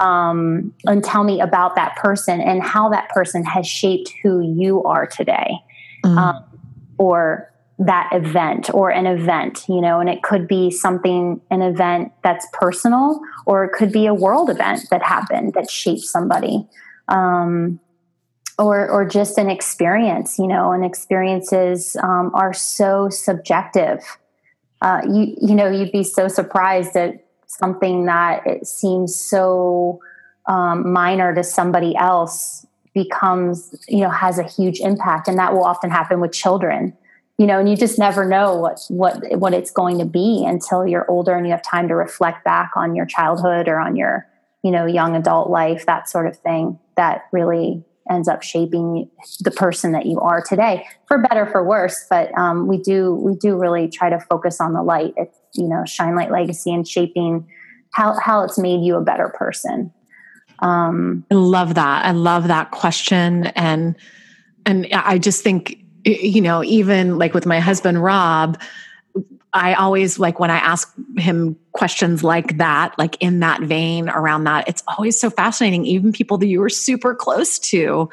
um, 0.00 0.74
and 0.86 1.02
tell 1.04 1.24
me 1.24 1.40
about 1.40 1.76
that 1.76 1.96
person 1.96 2.40
and 2.40 2.62
how 2.62 2.88
that 2.90 3.08
person 3.10 3.44
has 3.44 3.66
shaped 3.66 4.12
who 4.22 4.40
you 4.40 4.82
are 4.84 5.06
today. 5.06 5.50
Mm. 6.04 6.16
Um, 6.16 6.44
or 6.98 7.51
that 7.86 8.08
event 8.12 8.72
or 8.72 8.90
an 8.90 9.06
event, 9.06 9.64
you 9.68 9.80
know, 9.80 10.00
and 10.00 10.08
it 10.08 10.22
could 10.22 10.46
be 10.46 10.70
something, 10.70 11.40
an 11.50 11.62
event 11.62 12.12
that's 12.22 12.46
personal, 12.52 13.20
or 13.46 13.64
it 13.64 13.72
could 13.72 13.92
be 13.92 14.06
a 14.06 14.14
world 14.14 14.50
event 14.50 14.82
that 14.90 15.02
happened 15.02 15.54
that 15.54 15.70
shaped 15.70 16.02
somebody. 16.02 16.66
Um, 17.08 17.80
or, 18.58 18.88
or 18.88 19.06
just 19.06 19.38
an 19.38 19.50
experience, 19.50 20.38
you 20.38 20.46
know, 20.46 20.72
and 20.72 20.84
experiences 20.84 21.96
um, 22.02 22.30
are 22.34 22.52
so 22.52 23.08
subjective. 23.08 23.98
Uh, 24.82 25.00
you, 25.10 25.34
you 25.40 25.54
know, 25.54 25.68
you'd 25.68 25.90
be 25.90 26.04
so 26.04 26.28
surprised 26.28 26.94
at 26.94 27.24
something 27.46 28.04
that 28.06 28.46
it 28.46 28.66
seems 28.66 29.18
so 29.18 30.00
um, 30.46 30.92
minor 30.92 31.34
to 31.34 31.42
somebody 31.42 31.96
else 31.96 32.66
becomes, 32.94 33.74
you 33.88 34.00
know, 34.00 34.10
has 34.10 34.38
a 34.38 34.44
huge 34.44 34.80
impact. 34.80 35.28
And 35.28 35.38
that 35.38 35.54
will 35.54 35.64
often 35.64 35.90
happen 35.90 36.20
with 36.20 36.32
children 36.32 36.96
you 37.38 37.46
know 37.46 37.58
and 37.58 37.68
you 37.68 37.76
just 37.76 37.98
never 37.98 38.24
know 38.24 38.56
what 38.56 38.80
what 38.88 39.22
what 39.38 39.54
it's 39.54 39.70
going 39.70 39.98
to 39.98 40.04
be 40.04 40.44
until 40.46 40.86
you're 40.86 41.10
older 41.10 41.34
and 41.34 41.46
you 41.46 41.52
have 41.52 41.62
time 41.62 41.88
to 41.88 41.94
reflect 41.94 42.44
back 42.44 42.72
on 42.76 42.94
your 42.94 43.06
childhood 43.06 43.68
or 43.68 43.78
on 43.78 43.96
your 43.96 44.26
you 44.62 44.70
know 44.70 44.86
young 44.86 45.16
adult 45.16 45.50
life 45.50 45.86
that 45.86 46.08
sort 46.08 46.26
of 46.26 46.36
thing 46.38 46.78
that 46.96 47.22
really 47.32 47.84
ends 48.10 48.28
up 48.28 48.42
shaping 48.42 49.08
the 49.40 49.50
person 49.50 49.92
that 49.92 50.06
you 50.06 50.20
are 50.20 50.42
today 50.42 50.86
for 51.06 51.18
better 51.18 51.46
for 51.46 51.64
worse. 51.64 52.04
But 52.08 52.36
um, 52.36 52.66
we 52.66 52.78
do 52.78 53.14
we 53.14 53.34
do 53.34 53.56
really 53.56 53.88
try 53.88 54.10
to 54.10 54.18
focus 54.20 54.60
on 54.60 54.72
the 54.72 54.82
light. 54.82 55.14
It's 55.16 55.36
you 55.54 55.68
know 55.68 55.84
shine 55.84 56.14
light 56.14 56.30
legacy 56.30 56.72
and 56.72 56.86
shaping 56.86 57.46
how 57.92 58.18
how 58.18 58.42
it's 58.42 58.58
made 58.58 58.84
you 58.84 58.96
a 58.96 59.02
better 59.02 59.28
person. 59.28 59.92
Um, 60.58 61.24
i 61.30 61.34
love 61.34 61.74
that. 61.74 62.04
I 62.04 62.12
love 62.12 62.48
that 62.48 62.70
question. 62.70 63.46
And 63.46 63.96
and 64.64 64.86
i 64.92 65.18
just 65.18 65.42
think 65.42 65.81
you 66.04 66.40
know, 66.40 66.64
even 66.64 67.18
like 67.18 67.34
with 67.34 67.46
my 67.46 67.60
husband, 67.60 68.02
Rob, 68.02 68.60
I 69.52 69.74
always 69.74 70.18
like 70.18 70.40
when 70.40 70.50
I 70.50 70.56
ask 70.56 70.92
him 71.18 71.56
questions 71.72 72.24
like 72.24 72.56
that, 72.58 72.98
like 72.98 73.16
in 73.20 73.40
that 73.40 73.60
vein 73.60 74.08
around 74.08 74.44
that, 74.44 74.66
it's 74.66 74.82
always 74.88 75.20
so 75.20 75.28
fascinating. 75.28 75.84
Even 75.84 76.12
people 76.12 76.38
that 76.38 76.46
you 76.46 76.60
were 76.60 76.70
super 76.70 77.14
close 77.14 77.58
to, 77.58 78.08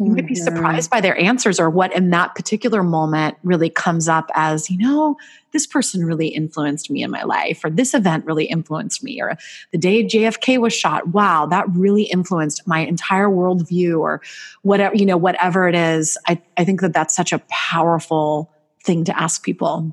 you 0.00 0.12
might 0.12 0.26
be 0.26 0.34
mm-hmm. 0.34 0.44
surprised 0.44 0.90
by 0.90 1.00
their 1.00 1.18
answers 1.18 1.60
or 1.60 1.68
what 1.68 1.94
in 1.94 2.08
that 2.10 2.34
particular 2.34 2.82
moment 2.82 3.36
really 3.42 3.68
comes 3.68 4.08
up 4.08 4.30
as, 4.34 4.70
you 4.70 4.78
know, 4.78 5.16
this 5.52 5.66
person 5.66 6.06
really 6.06 6.28
influenced 6.28 6.90
me 6.90 7.02
in 7.02 7.10
my 7.10 7.22
life, 7.22 7.62
or 7.64 7.70
this 7.70 7.92
event 7.92 8.24
really 8.24 8.46
influenced 8.46 9.04
me, 9.04 9.20
or 9.20 9.36
the 9.72 9.78
day 9.78 10.02
JFK 10.04 10.58
was 10.58 10.72
shot, 10.72 11.08
wow, 11.08 11.44
that 11.46 11.66
really 11.70 12.04
influenced 12.04 12.66
my 12.66 12.80
entire 12.80 13.28
worldview, 13.28 13.98
or 13.98 14.22
whatever, 14.62 14.94
you 14.94 15.04
know, 15.04 15.16
whatever 15.16 15.68
it 15.68 15.74
is. 15.74 16.16
I, 16.26 16.40
I 16.56 16.64
think 16.64 16.80
that 16.80 16.94
that's 16.94 17.14
such 17.14 17.32
a 17.32 17.40
powerful 17.50 18.50
thing 18.82 19.04
to 19.04 19.20
ask 19.20 19.42
people. 19.42 19.92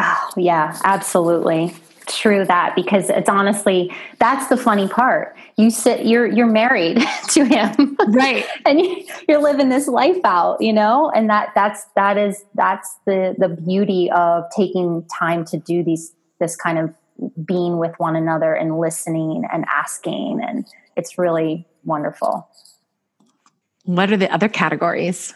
Oh, 0.00 0.30
yeah, 0.36 0.78
absolutely 0.84 1.74
true 2.16 2.44
that 2.44 2.74
because 2.74 3.10
it's 3.10 3.28
honestly 3.28 3.92
that's 4.18 4.48
the 4.48 4.56
funny 4.56 4.88
part. 4.88 5.36
You 5.56 5.70
sit 5.70 6.06
you're 6.06 6.26
you're 6.26 6.46
married 6.46 7.02
to 7.30 7.44
him. 7.44 7.96
Right. 8.08 8.44
And 8.66 8.80
you, 8.80 9.04
you're 9.28 9.42
living 9.42 9.68
this 9.68 9.88
life 9.88 10.20
out 10.24 10.60
you 10.60 10.72
know? 10.72 11.10
And 11.14 11.28
that 11.30 11.50
that's 11.54 11.84
that 11.96 12.16
is 12.16 12.44
that's 12.54 12.96
the 13.06 13.34
the 13.38 13.48
beauty 13.48 14.10
of 14.10 14.44
taking 14.56 15.04
time 15.06 15.44
to 15.46 15.58
do 15.58 15.82
these 15.82 16.12
this 16.38 16.56
kind 16.56 16.78
of 16.78 16.94
being 17.44 17.78
with 17.78 17.94
one 17.98 18.16
another 18.16 18.54
and 18.54 18.78
listening 18.78 19.44
and 19.52 19.64
asking. 19.68 20.40
And 20.42 20.66
it's 20.96 21.18
really 21.18 21.66
wonderful. 21.84 22.48
What 23.84 24.12
are 24.12 24.16
the 24.16 24.32
other 24.32 24.48
categories? 24.48 25.34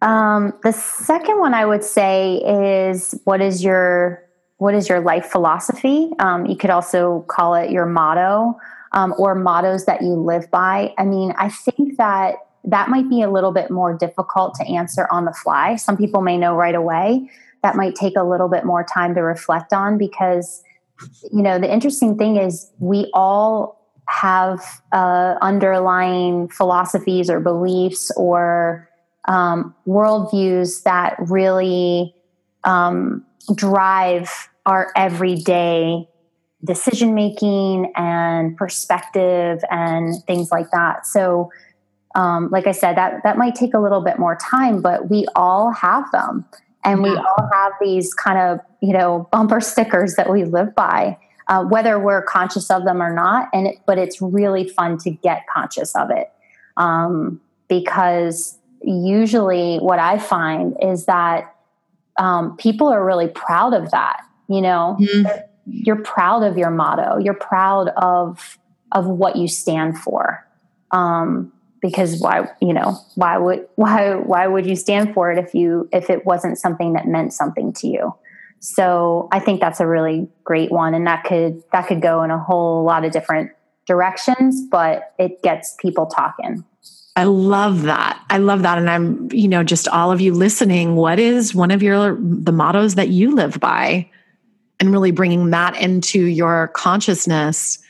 Um, 0.00 0.54
the 0.62 0.72
second 0.72 1.40
one 1.40 1.54
i 1.54 1.66
would 1.66 1.82
say 1.82 2.36
is 2.36 3.18
what 3.24 3.40
is 3.40 3.64
your 3.64 4.22
what 4.58 4.74
is 4.74 4.88
your 4.88 5.00
life 5.00 5.26
philosophy? 5.26 6.10
Um, 6.18 6.46
you 6.46 6.56
could 6.56 6.70
also 6.70 7.24
call 7.28 7.54
it 7.54 7.70
your 7.70 7.86
motto 7.86 8.58
um, 8.92 9.14
or 9.18 9.34
mottos 9.34 9.86
that 9.86 10.02
you 10.02 10.14
live 10.14 10.50
by. 10.50 10.92
I 10.98 11.04
mean, 11.04 11.32
I 11.38 11.48
think 11.48 11.96
that 11.96 12.34
that 12.64 12.88
might 12.88 13.08
be 13.08 13.22
a 13.22 13.30
little 13.30 13.52
bit 13.52 13.70
more 13.70 13.96
difficult 13.96 14.54
to 14.56 14.66
answer 14.66 15.08
on 15.10 15.24
the 15.24 15.32
fly. 15.32 15.76
Some 15.76 15.96
people 15.96 16.20
may 16.22 16.36
know 16.36 16.54
right 16.54 16.74
away, 16.74 17.30
that 17.62 17.76
might 17.76 17.94
take 17.94 18.16
a 18.16 18.22
little 18.22 18.48
bit 18.48 18.64
more 18.64 18.84
time 18.84 19.14
to 19.14 19.22
reflect 19.22 19.72
on 19.72 19.98
because 19.98 20.62
you 21.32 21.42
know 21.42 21.58
the 21.58 21.72
interesting 21.72 22.16
thing 22.16 22.36
is 22.36 22.70
we 22.78 23.10
all 23.14 23.78
have 24.08 24.60
uh, 24.92 25.36
underlying 25.42 26.48
philosophies 26.48 27.28
or 27.28 27.40
beliefs 27.40 28.10
or 28.16 28.88
um, 29.26 29.74
worldviews 29.86 30.82
that 30.84 31.14
really 31.18 32.14
um, 32.64 33.24
drive 33.54 34.48
our 34.66 34.92
everyday 34.96 36.08
decision 36.64 37.14
making 37.14 37.92
and 37.96 38.56
perspective 38.56 39.60
and 39.70 40.14
things 40.26 40.50
like 40.50 40.70
that. 40.72 41.06
So, 41.06 41.50
um, 42.14 42.48
like 42.50 42.66
I 42.66 42.72
said, 42.72 42.96
that 42.96 43.22
that 43.22 43.38
might 43.38 43.54
take 43.54 43.74
a 43.74 43.78
little 43.78 44.00
bit 44.00 44.18
more 44.18 44.36
time, 44.36 44.82
but 44.82 45.08
we 45.10 45.26
all 45.36 45.72
have 45.72 46.10
them, 46.10 46.44
and 46.84 47.04
yeah. 47.04 47.12
we 47.12 47.16
all 47.16 47.48
have 47.52 47.72
these 47.80 48.12
kind 48.14 48.38
of 48.38 48.60
you 48.80 48.92
know 48.92 49.28
bumper 49.30 49.60
stickers 49.60 50.14
that 50.16 50.30
we 50.30 50.44
live 50.44 50.74
by, 50.74 51.16
uh, 51.46 51.64
whether 51.64 51.98
we're 51.98 52.22
conscious 52.22 52.70
of 52.70 52.84
them 52.84 53.00
or 53.00 53.12
not. 53.12 53.48
And 53.52 53.68
it, 53.68 53.76
but 53.86 53.98
it's 53.98 54.20
really 54.20 54.68
fun 54.68 54.98
to 54.98 55.10
get 55.10 55.42
conscious 55.54 55.94
of 55.94 56.10
it 56.10 56.32
um, 56.78 57.40
because 57.68 58.58
usually 58.82 59.78
what 59.78 59.98
I 59.98 60.18
find 60.18 60.76
is 60.82 61.06
that 61.06 61.54
um, 62.18 62.56
people 62.56 62.88
are 62.88 63.04
really 63.04 63.28
proud 63.28 63.74
of 63.74 63.90
that. 63.92 64.20
You 64.48 64.60
know, 64.60 64.96
mm-hmm. 65.00 65.40
you're 65.66 66.02
proud 66.02 66.42
of 66.42 66.58
your 66.58 66.70
motto. 66.70 67.18
You're 67.18 67.34
proud 67.34 67.88
of 67.96 68.58
of 68.92 69.06
what 69.06 69.36
you 69.36 69.48
stand 69.48 69.98
for. 69.98 70.46
Um, 70.90 71.52
because 71.80 72.20
why, 72.20 72.48
you 72.60 72.72
know, 72.72 72.98
why 73.14 73.38
would 73.38 73.66
why 73.76 74.14
why 74.14 74.46
would 74.46 74.66
you 74.66 74.76
stand 74.76 75.14
for 75.14 75.30
it 75.32 75.38
if 75.38 75.54
you 75.54 75.88
if 75.92 76.10
it 76.10 76.26
wasn't 76.26 76.58
something 76.58 76.92
that 76.94 77.06
meant 77.06 77.32
something 77.32 77.72
to 77.74 77.88
you? 77.88 78.14
So 78.60 79.28
I 79.30 79.38
think 79.38 79.60
that's 79.60 79.78
a 79.78 79.86
really 79.86 80.28
great 80.42 80.72
one, 80.72 80.94
and 80.94 81.06
that 81.06 81.24
could 81.24 81.62
that 81.72 81.86
could 81.86 82.02
go 82.02 82.22
in 82.22 82.30
a 82.30 82.38
whole 82.38 82.84
lot 82.84 83.04
of 83.04 83.12
different 83.12 83.52
directions, 83.86 84.66
but 84.68 85.14
it 85.18 85.42
gets 85.42 85.76
people 85.80 86.06
talking. 86.06 86.64
I 87.18 87.24
love 87.24 87.82
that. 87.82 88.24
I 88.30 88.38
love 88.38 88.62
that. 88.62 88.78
And 88.78 88.88
I'm, 88.88 89.28
you 89.32 89.48
know, 89.48 89.64
just 89.64 89.88
all 89.88 90.12
of 90.12 90.20
you 90.20 90.32
listening, 90.32 90.94
what 90.94 91.18
is 91.18 91.52
one 91.52 91.72
of 91.72 91.82
your, 91.82 92.16
the 92.20 92.52
mottos 92.52 92.94
that 92.94 93.08
you 93.08 93.34
live 93.34 93.58
by? 93.58 94.08
And 94.78 94.92
really 94.92 95.10
bringing 95.10 95.50
that 95.50 95.76
into 95.76 96.26
your 96.26 96.68
consciousness. 96.68 97.80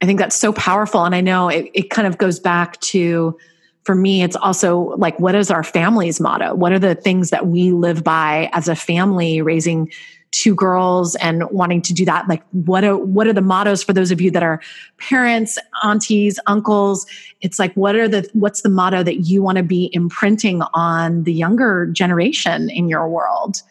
I 0.00 0.06
think 0.06 0.20
that's 0.20 0.36
so 0.36 0.52
powerful. 0.52 1.04
And 1.04 1.12
I 1.12 1.20
know 1.20 1.48
it, 1.48 1.68
it 1.74 1.90
kind 1.90 2.06
of 2.06 2.18
goes 2.18 2.38
back 2.38 2.80
to, 2.82 3.36
for 3.82 3.96
me, 3.96 4.22
it's 4.22 4.36
also 4.36 4.94
like, 4.96 5.18
what 5.18 5.34
is 5.34 5.50
our 5.50 5.64
family's 5.64 6.20
motto? 6.20 6.54
What 6.54 6.70
are 6.70 6.78
the 6.78 6.94
things 6.94 7.30
that 7.30 7.48
we 7.48 7.72
live 7.72 8.04
by 8.04 8.48
as 8.52 8.68
a 8.68 8.76
family 8.76 9.42
raising 9.42 9.90
two 10.30 10.54
girls 10.54 11.14
and 11.16 11.48
wanting 11.50 11.82
to 11.82 11.92
do 11.92 12.04
that. 12.04 12.28
Like 12.28 12.42
what 12.52 12.84
are 12.84 12.96
what 12.96 13.26
are 13.26 13.32
the 13.32 13.42
mottos 13.42 13.82
for 13.82 13.92
those 13.92 14.10
of 14.10 14.20
you 14.20 14.30
that 14.30 14.42
are 14.42 14.60
parents 14.98 15.58
aunties 15.82 16.38
uncles? 16.46 17.06
It's 17.40 17.58
like 17.58 17.74
what 17.74 17.96
are 17.96 18.08
the 18.08 18.28
what's 18.32 18.62
the 18.62 18.68
motto 18.68 19.02
that 19.02 19.20
you 19.20 19.42
want 19.42 19.58
to 19.58 19.64
be 19.64 19.90
imprinting 19.92 20.62
on 20.74 21.24
the 21.24 21.32
younger 21.32 21.86
generation 21.86 22.70
in 22.70 22.88
your 22.88 23.08
world? 23.08 23.62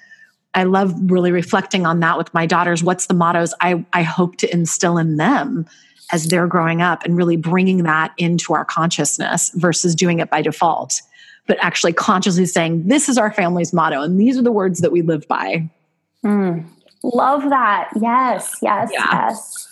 I 0.53 0.63
love 0.63 0.93
really 1.11 1.31
reflecting 1.31 1.85
on 1.85 1.99
that 1.99 2.17
with 2.17 2.33
my 2.33 2.47
daughters. 2.47 2.83
What's 2.83 3.07
the 3.07 3.13
mottos 3.13 3.53
i 3.61 3.85
i 3.93 4.01
hope 4.01 4.37
to 4.37 4.51
instill 4.51 4.97
in 4.97 5.17
them 5.17 5.65
as 6.11 6.27
they're 6.27 6.47
growing 6.47 6.81
up 6.81 7.03
and 7.03 7.17
really 7.17 7.35
bringing 7.35 7.83
that 7.83 8.13
into 8.17 8.53
our 8.53 8.65
consciousness 8.65 9.51
versus 9.55 9.93
doing 9.93 10.19
it 10.19 10.29
by 10.29 10.41
default 10.41 11.01
but 11.47 11.57
actually 11.61 11.93
consciously 11.93 12.45
saying 12.45 12.87
this 12.87 13.09
is 13.09 13.17
our 13.17 13.31
family's 13.31 13.73
motto 13.73 14.01
and 14.01 14.19
these 14.19 14.37
are 14.37 14.41
the 14.41 14.51
words 14.51 14.81
that 14.81 14.91
we 14.91 15.01
live 15.01 15.27
by 15.27 15.69
Mm. 16.25 16.67
Love 17.03 17.49
that. 17.49 17.89
Yes, 18.01 18.57
yes, 18.61 18.89
yeah. 18.91 19.29
yes. 19.29 19.67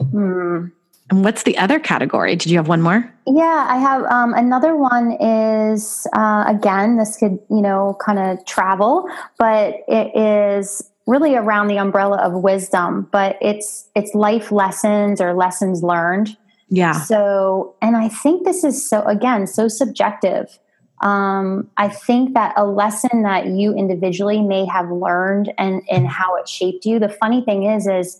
Mm. 0.00 0.72
And 1.08 1.24
what's 1.24 1.44
the 1.44 1.56
other 1.56 1.78
category? 1.78 2.34
Did 2.34 2.50
you 2.50 2.56
have 2.56 2.68
one 2.68 2.82
more? 2.82 3.12
Yeah, 3.26 3.66
I 3.68 3.78
have 3.78 4.04
um, 4.04 4.34
another 4.34 4.76
one. 4.76 5.12
Is 5.20 6.06
uh, 6.12 6.44
again, 6.48 6.96
this 6.96 7.16
could 7.16 7.38
you 7.48 7.62
know 7.62 7.96
kind 8.00 8.18
of 8.18 8.44
travel, 8.44 9.08
but 9.38 9.76
it 9.86 10.16
is 10.16 10.82
really 11.06 11.36
around 11.36 11.68
the 11.68 11.78
umbrella 11.78 12.18
of 12.18 12.42
wisdom. 12.42 13.08
But 13.12 13.38
it's 13.40 13.88
it's 13.94 14.14
life 14.14 14.50
lessons 14.50 15.20
or 15.20 15.32
lessons 15.32 15.82
learned. 15.82 16.36
Yeah. 16.68 17.00
So, 17.04 17.76
and 17.80 17.96
I 17.96 18.08
think 18.08 18.44
this 18.44 18.64
is 18.64 18.88
so 18.88 19.02
again 19.02 19.46
so 19.46 19.68
subjective 19.68 20.58
um, 21.00 21.70
I 21.76 21.88
think 21.88 22.34
that 22.34 22.54
a 22.56 22.64
lesson 22.64 23.22
that 23.22 23.46
you 23.46 23.74
individually 23.74 24.40
may 24.40 24.64
have 24.66 24.90
learned 24.90 25.52
and, 25.58 25.82
and 25.90 26.08
how 26.08 26.36
it 26.36 26.48
shaped 26.48 26.86
you. 26.86 26.98
The 26.98 27.08
funny 27.08 27.42
thing 27.42 27.64
is, 27.64 27.86
is 27.86 28.18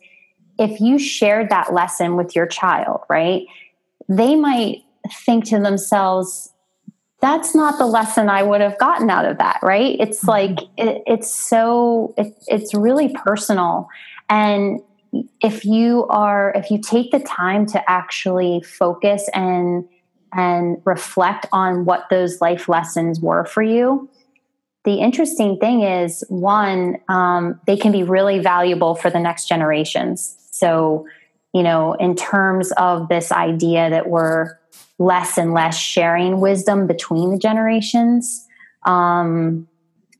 if 0.58 0.80
you 0.80 0.98
shared 0.98 1.48
that 1.50 1.72
lesson 1.72 2.16
with 2.16 2.36
your 2.36 2.46
child, 2.46 3.00
right, 3.08 3.46
they 4.08 4.36
might 4.36 4.82
think 5.24 5.44
to 5.46 5.58
themselves, 5.58 6.52
that's 7.20 7.54
not 7.54 7.78
the 7.78 7.86
lesson 7.86 8.28
I 8.28 8.42
would 8.42 8.60
have 8.60 8.78
gotten 8.78 9.08
out 9.08 9.24
of 9.24 9.38
that, 9.38 9.58
right? 9.62 9.96
It's 9.98 10.18
mm-hmm. 10.18 10.28
like, 10.28 10.58
it, 10.76 11.02
it's 11.06 11.34
so, 11.34 12.14
it, 12.18 12.36
it's 12.46 12.74
really 12.74 13.14
personal. 13.24 13.88
And 14.28 14.80
if 15.40 15.64
you 15.64 16.06
are, 16.08 16.52
if 16.54 16.70
you 16.70 16.78
take 16.78 17.10
the 17.10 17.20
time 17.20 17.64
to 17.66 17.90
actually 17.90 18.60
focus 18.62 19.28
and 19.32 19.88
and 20.32 20.80
reflect 20.84 21.46
on 21.52 21.84
what 21.84 22.08
those 22.10 22.40
life 22.40 22.68
lessons 22.68 23.20
were 23.20 23.44
for 23.44 23.62
you. 23.62 24.08
The 24.84 25.00
interesting 25.00 25.58
thing 25.58 25.82
is, 25.82 26.22
one, 26.28 26.98
um, 27.08 27.60
they 27.66 27.76
can 27.76 27.90
be 27.90 28.04
really 28.04 28.38
valuable 28.38 28.94
for 28.94 29.10
the 29.10 29.18
next 29.18 29.48
generations. 29.48 30.36
So, 30.52 31.06
you 31.52 31.62
know, 31.62 31.94
in 31.94 32.14
terms 32.14 32.72
of 32.72 33.08
this 33.08 33.32
idea 33.32 33.90
that 33.90 34.08
we're 34.08 34.56
less 34.98 35.38
and 35.38 35.52
less 35.52 35.76
sharing 35.76 36.40
wisdom 36.40 36.86
between 36.86 37.32
the 37.32 37.38
generations, 37.38 38.46
um, 38.86 39.66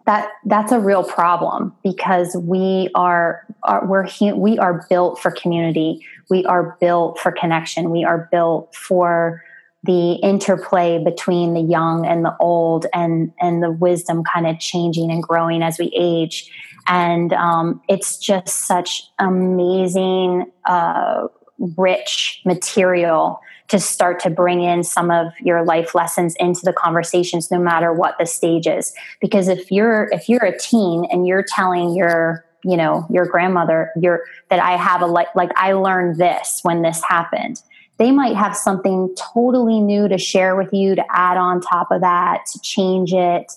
that 0.06 0.30
that's 0.44 0.72
a 0.72 0.80
real 0.80 1.02
problem 1.02 1.74
because 1.82 2.36
we 2.40 2.88
are, 2.94 3.44
are 3.64 3.86
we're 3.86 4.08
we 4.34 4.58
are 4.58 4.86
built 4.88 5.20
for 5.20 5.30
community. 5.30 6.04
We 6.30 6.44
are 6.44 6.76
built 6.80 7.18
for 7.18 7.32
connection. 7.32 7.90
We 7.90 8.04
are 8.04 8.28
built 8.30 8.74
for 8.74 9.42
the 9.86 10.14
interplay 10.22 11.02
between 11.02 11.54
the 11.54 11.60
young 11.60 12.06
and 12.06 12.24
the 12.24 12.36
old 12.40 12.86
and 12.92 13.32
and 13.40 13.62
the 13.62 13.70
wisdom 13.70 14.24
kind 14.24 14.46
of 14.46 14.58
changing 14.58 15.10
and 15.10 15.22
growing 15.22 15.62
as 15.62 15.78
we 15.78 15.92
age. 15.96 16.50
And 16.88 17.32
um, 17.32 17.80
it's 17.88 18.16
just 18.16 18.48
such 18.48 19.02
amazing 19.18 20.50
uh, 20.66 21.28
rich 21.76 22.42
material 22.44 23.40
to 23.68 23.80
start 23.80 24.20
to 24.20 24.30
bring 24.30 24.62
in 24.62 24.84
some 24.84 25.10
of 25.10 25.32
your 25.40 25.64
life 25.64 25.94
lessons 25.94 26.36
into 26.38 26.60
the 26.62 26.72
conversations 26.72 27.50
no 27.50 27.58
matter 27.58 27.92
what 27.92 28.16
the 28.18 28.26
stage 28.26 28.66
is. 28.66 28.92
Because 29.20 29.48
if 29.48 29.72
you're 29.72 30.08
if 30.12 30.28
you're 30.28 30.44
a 30.44 30.56
teen 30.56 31.06
and 31.10 31.26
you're 31.26 31.44
telling 31.48 31.94
your 31.94 32.44
you 32.64 32.76
know 32.76 33.06
your 33.10 33.26
grandmother 33.26 33.90
your 34.00 34.22
that 34.48 34.58
i 34.58 34.76
have 34.76 35.02
a 35.02 35.06
like 35.06 35.28
like 35.36 35.50
i 35.56 35.72
learned 35.72 36.16
this 36.16 36.60
when 36.62 36.82
this 36.82 37.02
happened 37.08 37.62
they 37.98 38.12
might 38.12 38.36
have 38.36 38.56
something 38.56 39.14
totally 39.34 39.80
new 39.80 40.08
to 40.08 40.18
share 40.18 40.56
with 40.56 40.72
you 40.72 40.94
to 40.94 41.04
add 41.10 41.36
on 41.36 41.60
top 41.60 41.90
of 41.90 42.00
that 42.02 42.44
to 42.52 42.60
change 42.60 43.12
it 43.12 43.52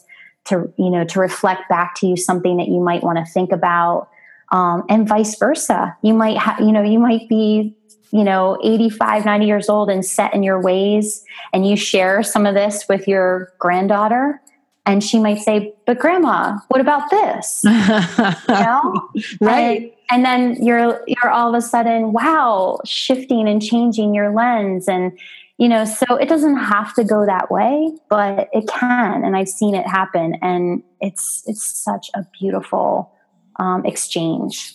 to 0.46 0.72
you 0.78 0.90
know 0.90 1.04
to 1.04 1.20
reflect 1.20 1.68
back 1.70 1.96
to 1.96 2.08
you 2.08 2.18
something 2.18 2.58
that 2.58 2.68
you 2.68 2.80
might 2.80 3.04
want 3.04 3.18
to 3.18 3.32
think 3.32 3.52
about 3.52 4.10
um, 4.52 4.84
and 4.90 5.08
vice 5.08 5.38
versa. 5.38 5.96
You 6.02 6.14
might 6.14 6.38
have 6.38 6.60
you 6.60 6.72
know 6.72 6.82
you 6.82 7.00
might 7.00 7.28
be 7.30 7.76
you 8.12 8.24
know 8.24 8.58
85 8.64 9.26
90 9.26 9.46
years 9.46 9.70
old 9.70 9.90
and 9.90 10.04
set 10.04 10.34
in 10.34 10.42
your 10.42 10.62
ways 10.62 11.24
and 11.54 11.68
you 11.68 11.76
share 11.76 12.24
some 12.24 12.46
of 12.46 12.56
this 12.56 12.86
with 12.90 13.08
your 13.08 13.54
granddaughter 13.60 14.42
and 14.90 15.04
she 15.04 15.20
might 15.20 15.40
say 15.40 15.74
but 15.86 16.00
grandma 16.00 16.58
what 16.68 16.82
about 16.82 17.10
this? 17.10 17.64
You 17.66 18.56
know? 18.56 19.10
Right. 19.40 19.96
And, 20.10 20.26
and, 20.26 20.26
then 20.26 20.64
you're 20.66 21.02
you're 21.08 21.30
all 21.30 21.50
of 21.50 21.56
a 21.56 21.62
sudden 21.62 22.14
wow 22.14 22.80
shifting 22.86 23.48
and 23.48 23.62
changing 23.62 24.14
your 24.14 24.34
lens. 24.34 24.88
And 24.88 25.18
you 25.58 25.68
know 25.68 25.86
so 25.86 26.16
it 26.16 26.30
doesn't 26.30 26.58
have 26.58 26.94
to 26.96 27.04
go 27.04 27.26
that 27.26 27.52
way 27.52 27.92
but 28.10 28.50
it 28.54 28.68
can. 28.68 29.24
And 29.24 29.36
i've 29.36 29.50
seen 29.50 29.76
it 29.76 29.88
happen. 29.88 30.36
And 30.42 30.84
it's 31.00 31.44
it's 31.46 31.66
such 31.66 32.10
a 32.16 32.26
beautiful 32.40 33.12
um, 33.58 33.86
exchange. 33.86 34.74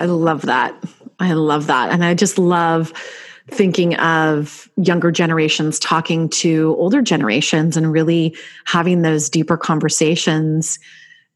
I 0.00 0.06
love 0.06 0.42
that. 0.42 0.74
I 1.20 1.34
love 1.34 1.66
that. 1.66 1.90
And 1.90 2.04
i 2.04 2.14
just 2.14 2.38
love 2.38 2.92
thinking 3.50 3.94
of 3.96 4.68
younger 4.76 5.10
generations 5.10 5.78
talking 5.78 6.28
to 6.28 6.74
older 6.78 7.02
generations 7.02 7.76
and 7.76 7.90
really 7.90 8.36
having 8.64 9.02
those 9.02 9.28
deeper 9.28 9.56
conversations 9.56 10.78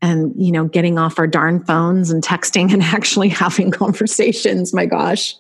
and 0.01 0.33
you 0.37 0.53
know 0.53 0.65
getting 0.65 0.99
off 0.99 1.19
our 1.19 1.27
darn 1.27 1.65
phones 1.65 2.11
and 2.11 2.23
texting 2.23 2.73
and 2.73 2.83
actually 2.83 3.29
having 3.29 3.71
conversations. 3.71 4.73
My 4.75 4.87
gosh. 4.87 5.37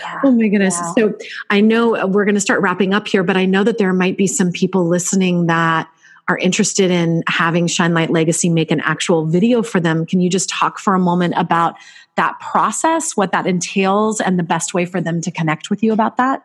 Yeah, 0.00 0.20
oh 0.24 0.30
my 0.30 0.46
goodness. 0.46 0.78
Yeah. 0.78 0.92
so 0.94 1.18
i 1.50 1.60
know 1.60 2.06
we're 2.06 2.24
going 2.24 2.36
to 2.36 2.40
start 2.40 2.60
wrapping 2.60 2.94
up 2.94 3.08
here 3.08 3.24
but 3.24 3.36
i 3.36 3.44
know 3.44 3.64
that 3.64 3.76
there 3.78 3.92
might 3.92 4.16
be 4.16 4.28
some 4.28 4.52
people 4.52 4.86
listening 4.86 5.46
that 5.46 5.88
are 6.28 6.38
interested 6.38 6.90
in 6.90 7.22
having 7.26 7.66
Shine 7.66 7.94
Light 7.94 8.10
Legacy 8.10 8.50
make 8.50 8.70
an 8.70 8.80
actual 8.80 9.26
video 9.26 9.62
for 9.62 9.80
them, 9.80 10.04
can 10.04 10.20
you 10.20 10.28
just 10.28 10.50
talk 10.50 10.78
for 10.78 10.94
a 10.94 10.98
moment 10.98 11.34
about 11.36 11.76
that 12.18 12.38
process, 12.40 13.16
what 13.16 13.32
that 13.32 13.46
entails, 13.46 14.20
and 14.20 14.38
the 14.38 14.42
best 14.42 14.74
way 14.74 14.84
for 14.84 15.00
them 15.00 15.22
to 15.22 15.30
connect 15.30 15.70
with 15.70 15.82
you 15.82 15.92
about 15.92 16.18
that? 16.18 16.44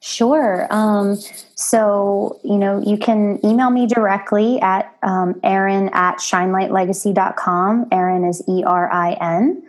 Sure. 0.00 0.66
Um, 0.70 1.16
so, 1.54 2.38
you 2.44 2.58
know, 2.58 2.82
you 2.84 2.98
can 2.98 3.40
email 3.42 3.70
me 3.70 3.86
directly 3.86 4.60
at 4.60 4.94
um, 5.02 5.40
Erin 5.42 5.88
at 5.94 6.18
shinelightlegacy.com. 6.18 7.86
Erin 7.90 8.24
is 8.24 8.42
E 8.46 8.62
R 8.64 8.92
I 8.92 9.12
N. 9.14 9.62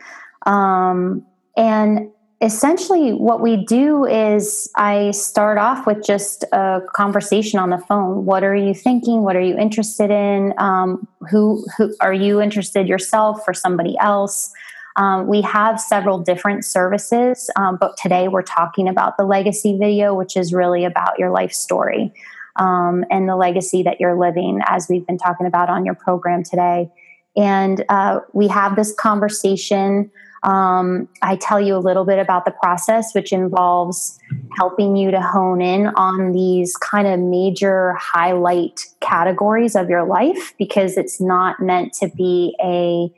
Um, 0.46 1.26
and 1.56 2.12
essentially, 2.42 3.14
what 3.14 3.40
we 3.40 3.64
do 3.64 4.04
is 4.04 4.70
I 4.76 5.12
start 5.12 5.58
off 5.58 5.88
with 5.88 6.04
just 6.06 6.44
a 6.52 6.82
conversation 6.94 7.58
on 7.58 7.70
the 7.70 7.78
phone. 7.78 8.26
What 8.26 8.44
are 8.44 8.58
you 8.58 8.74
thinking? 8.74 9.22
What 9.22 9.38
are 9.38 9.42
you 9.42 9.58
interested 9.58 10.12
in? 10.12 10.54
Um, 10.58 11.08
who, 11.32 11.66
who 11.78 11.96
are 12.02 12.14
you 12.14 12.42
interested 12.42 12.90
yourself 12.90 13.40
or 13.48 13.54
somebody 13.54 13.98
else? 14.00 14.52
Um, 14.98 15.28
we 15.28 15.42
have 15.42 15.80
several 15.80 16.20
different 16.20 16.64
services, 16.64 17.50
um, 17.56 17.78
but 17.80 17.98
today 17.98 18.28
we're 18.28 18.44
talking 18.44 18.88
about 18.88 19.18
the 19.18 19.26
legacy 19.26 19.78
video, 19.78 20.14
which 20.14 20.38
is 20.38 20.54
really 20.54 20.86
about 20.86 21.20
your 21.20 21.32
life 21.32 21.52
story 21.52 22.14
um, 22.56 23.04
and 23.12 23.28
the 23.28 23.36
legacy 23.36 23.84
that 23.84 24.00
you're 24.00 24.18
living, 24.18 24.62
as 24.68 24.88
we've 24.90 25.06
been 25.06 25.18
talking 25.18 25.48
about 25.48 25.70
on 25.70 25.86
your 25.86 25.96
program 25.96 26.44
today. 26.44 26.90
And 27.36 27.84
uh, 27.90 28.22
we 28.32 28.48
have 28.48 28.78
this 28.78 28.94
conversation. 28.94 30.10
Um, 30.44 31.10
I 31.22 31.36
tell 31.36 31.60
you 31.60 31.76
a 31.76 31.80
little 31.80 32.06
bit 32.06 32.20
about 32.20 32.46
the 32.46 32.52
process, 32.52 33.14
which 33.14 33.34
involves 33.34 34.18
helping 34.56 34.96
you 34.96 35.12
to 35.12 35.20
hone 35.20 35.62
in 35.62 35.88
on 35.96 36.32
these 36.32 36.78
kind 36.78 37.08
of 37.08 37.20
major 37.20 37.94
highlight 37.96 38.86
categories 39.02 39.76
of 39.76 39.90
your 39.90 40.06
life 40.06 40.54
because 40.58 40.96
it's 40.96 41.20
not 41.20 41.60
meant 41.60 41.92
to 41.96 42.08
be 42.08 42.56
a 42.64 43.12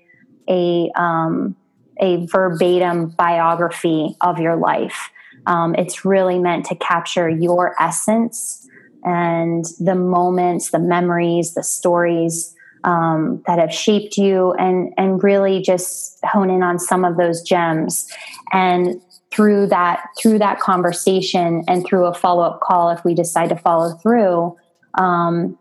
a 0.49 0.89
um, 0.95 1.56
a 1.99 2.25
verbatim 2.27 3.09
biography 3.09 4.15
of 4.21 4.39
your 4.39 4.55
life. 4.55 5.09
Um, 5.45 5.75
it's 5.75 6.03
really 6.03 6.39
meant 6.39 6.65
to 6.65 6.75
capture 6.75 7.29
your 7.29 7.75
essence 7.79 8.67
and 9.03 9.65
the 9.79 9.95
moments, 9.95 10.71
the 10.71 10.79
memories, 10.79 11.53
the 11.53 11.63
stories 11.63 12.53
um, 12.83 13.41
that 13.47 13.59
have 13.59 13.73
shaped 13.73 14.17
you, 14.17 14.53
and 14.53 14.93
and 14.97 15.23
really 15.23 15.61
just 15.61 16.19
hone 16.23 16.49
in 16.49 16.63
on 16.63 16.79
some 16.79 17.05
of 17.05 17.17
those 17.17 17.41
gems. 17.41 18.07
And 18.51 19.01
through 19.31 19.67
that 19.67 20.07
through 20.19 20.39
that 20.39 20.59
conversation 20.59 21.63
and 21.67 21.85
through 21.85 22.05
a 22.05 22.13
follow 22.13 22.43
up 22.43 22.61
call, 22.61 22.89
if 22.89 23.03
we 23.03 23.13
decide 23.13 23.49
to 23.49 23.55
follow 23.55 23.95
through, 23.97 24.55
um, 24.97 25.57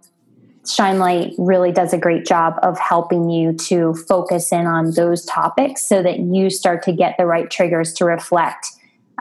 Shine 0.68 0.98
Light 0.98 1.34
really 1.38 1.72
does 1.72 1.92
a 1.92 1.98
great 1.98 2.26
job 2.26 2.54
of 2.62 2.78
helping 2.78 3.30
you 3.30 3.52
to 3.54 3.94
focus 4.08 4.52
in 4.52 4.66
on 4.66 4.92
those 4.92 5.24
topics 5.24 5.86
so 5.86 6.02
that 6.02 6.18
you 6.18 6.50
start 6.50 6.82
to 6.84 6.92
get 6.92 7.16
the 7.18 7.26
right 7.26 7.50
triggers 7.50 7.92
to 7.94 8.04
reflect. 8.04 8.68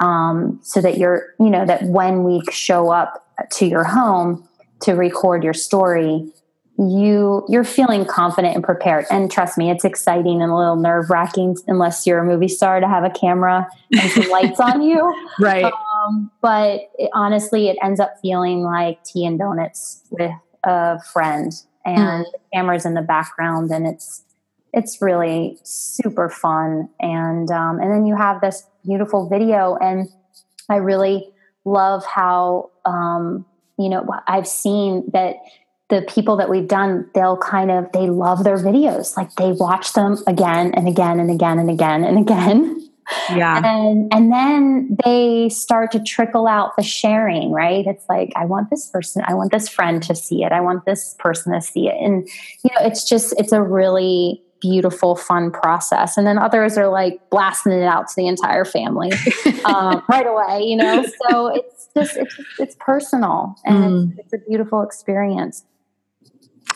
Um, 0.02 0.60
so 0.62 0.82
that 0.82 0.98
you're, 0.98 1.34
you 1.40 1.50
know, 1.50 1.66
that 1.66 1.84
when 1.84 2.24
we 2.24 2.42
show 2.52 2.92
up 2.92 3.26
to 3.52 3.66
your 3.66 3.86
home 3.86 4.48
to 4.82 4.94
record 4.94 5.44
your 5.44 5.54
story, 5.54 6.30
you 6.78 7.46
you're 7.48 7.64
feeling 7.64 8.04
confident 8.04 8.54
and 8.54 8.64
prepared 8.64 9.06
and 9.10 9.32
trust 9.32 9.58
me 9.58 9.72
it's 9.72 9.86
exciting 9.86 10.42
and 10.42 10.52
a 10.52 10.56
little 10.56 10.76
nerve 10.76 11.10
wracking 11.10 11.56
unless 11.68 12.06
you're 12.06 12.20
a 12.20 12.26
movie 12.26 12.50
star 12.50 12.82
to 12.82 12.88
have 12.88 13.06
a 13.06 13.10
camera 13.10 13.66
and 13.94 14.12
some 14.12 14.30
lights 14.30 14.60
on 14.60 14.82
you 14.82 15.16
right 15.40 15.64
um, 15.64 16.30
but 16.42 16.82
it, 16.98 17.10
honestly 17.14 17.70
it 17.70 17.78
ends 17.82 18.02
up 18.02 18.14
feeling 18.22 18.62
like 18.62 19.02
tea 19.06 19.26
and 19.26 19.40
donuts 19.40 20.04
with 20.10 20.32
a 20.66 21.00
friend 21.14 21.54
and 21.86 22.26
mm. 22.26 22.32
the 22.32 22.40
cameras 22.54 22.86
in 22.86 22.94
the 22.94 23.02
background 23.02 23.72
and 23.72 23.88
it's 23.88 24.24
it's 24.76 25.02
really 25.02 25.58
super 25.64 26.30
fun. 26.30 26.90
And 27.00 27.50
um, 27.50 27.80
and 27.80 27.90
then 27.90 28.06
you 28.06 28.16
have 28.16 28.42
this 28.42 28.68
beautiful 28.86 29.28
video 29.28 29.76
and 29.82 30.08
i 30.70 30.76
really 30.76 31.28
love 31.64 32.06
how 32.06 32.70
um, 32.86 33.46
you 33.80 33.90
know 33.90 34.06
i've 34.28 34.48
seen 34.48 35.04
that 35.12 35.38
the 35.90 36.04
people 36.08 36.38
that 36.38 36.50
we've 36.50 36.68
done 36.68 37.10
they'll 37.16 37.38
kind 37.38 37.72
of 37.72 37.92
they 37.94 38.08
love 38.10 38.44
their 38.44 38.58
videos. 38.58 39.16
Like 39.18 39.34
they 39.36 39.52
watch 39.52 39.94
them 39.94 40.18
again 40.28 40.74
and 40.76 40.88
again 40.88 41.20
and 41.20 41.30
again 41.30 41.60
and 41.60 41.70
again 41.70 42.04
and 42.04 42.20
again 42.20 42.85
yeah. 43.30 43.62
And 43.64 44.12
and 44.14 44.32
then 44.32 44.98
they 45.04 45.50
start 45.50 45.92
to 45.92 46.00
trickle 46.00 46.48
out 46.48 46.76
the 46.76 46.84
sharing 46.84 47.52
right? 47.52 47.86
It's 47.86 48.06
like 48.10 48.32
i 48.36 48.46
want 48.46 48.70
this 48.70 48.90
person 48.90 49.24
i 49.28 49.34
want 49.34 49.52
this 49.52 49.70
friend 49.70 50.02
to 50.04 50.16
see 50.16 50.44
it. 50.44 50.52
I 50.52 50.62
want 50.62 50.86
this 50.86 51.16
person 51.20 51.54
to 51.54 51.62
see 51.62 51.88
it. 51.88 51.96
And 52.00 52.28
you 52.64 52.72
know 52.74 52.86
it's 52.86 53.08
just 53.08 53.34
it's 53.38 53.52
a 53.52 53.62
really 53.62 54.42
beautiful 54.62 55.16
fun 55.16 55.52
process. 55.52 56.18
And 56.18 56.26
then 56.26 56.40
others 56.40 56.78
are 56.78 56.88
like 56.88 57.20
blasting 57.30 57.74
it 57.74 57.84
out 57.84 58.08
to 58.08 58.14
the 58.16 58.28
entire 58.28 58.66
family 58.66 59.12
um, 59.66 60.02
right 60.10 60.26
away 60.26 60.64
you 60.64 60.76
know? 60.76 61.06
So 61.30 61.48
it's 61.48 61.90
just 61.96 62.18
it's, 62.18 62.36
it's 62.60 62.76
personal 62.80 63.56
and 63.66 63.84
mm. 63.84 64.12
it's, 64.18 64.34
it's 64.34 64.44
a 64.44 64.50
beautiful 64.50 64.82
experience. 64.82 65.64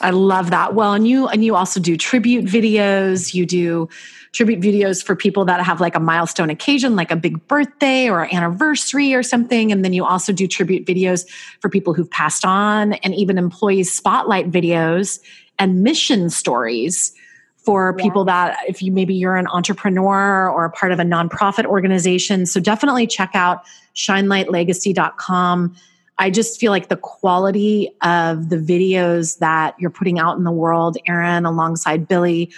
I 0.02 0.12
love 0.12 0.52
that. 0.52 0.76
Well, 0.76 0.94
and 0.94 1.08
you 1.08 1.28
and 1.28 1.44
you 1.44 1.56
also 1.56 1.80
do 1.80 1.98
tribute 1.98 2.46
videos. 2.46 3.34
You 3.34 3.46
do 3.46 3.90
tribute 4.32 4.60
videos 4.60 5.04
for 5.04 5.16
people 5.16 5.46
that 5.46 5.64
have 5.66 5.82
like 5.82 5.96
a 5.96 6.00
milestone 6.00 6.50
occasion, 6.50 6.96
like 6.96 7.12
a 7.12 7.16
big 7.16 7.46
birthday 7.48 8.10
or 8.10 8.34
anniversary 8.34 9.14
or 9.14 9.24
something. 9.24 9.72
And 9.72 9.84
then 9.84 9.94
you 9.94 10.06
also 10.06 10.32
do 10.32 10.48
tribute 10.48 10.86
videos 10.86 11.28
for 11.60 11.70
people 11.70 11.94
who've 11.94 12.10
passed 12.10 12.46
on 12.46 12.94
and 12.94 13.16
even 13.16 13.38
employees 13.38 13.92
spotlight 13.92 14.52
videos 14.52 15.20
and 15.58 15.84
mission 15.84 16.30
stories 16.30 17.14
for 17.58 17.96
yeah. 17.98 18.04
people 18.04 18.26
that 18.26 18.58
if 18.68 18.82
you 18.82 18.92
maybe 18.92 19.14
you're 19.14 19.36
an 19.36 19.48
entrepreneur 19.48 20.50
or 20.50 20.66
a 20.66 20.72
part 20.72 20.92
of 20.92 21.00
a 21.00 21.04
nonprofit 21.04 21.66
organization. 21.66 22.46
So 22.46 22.60
definitely 22.60 23.08
check 23.08 23.32
out 23.34 23.64
shinelightlegacy.com. 23.96 25.76
I 26.18 26.30
just 26.30 26.60
feel 26.60 26.72
like 26.72 26.90
the 26.90 26.98
quality 26.98 27.90
of 28.02 28.50
the 28.50 28.58
videos 28.58 29.40
that 29.40 29.76
you're 29.80 29.90
putting 29.90 30.20
out 30.20 30.38
in 30.38 30.44
the 30.44 30.52
world, 30.52 30.98
Erin, 31.08 31.46
alongside 31.46 32.08
Billy, 32.08 32.52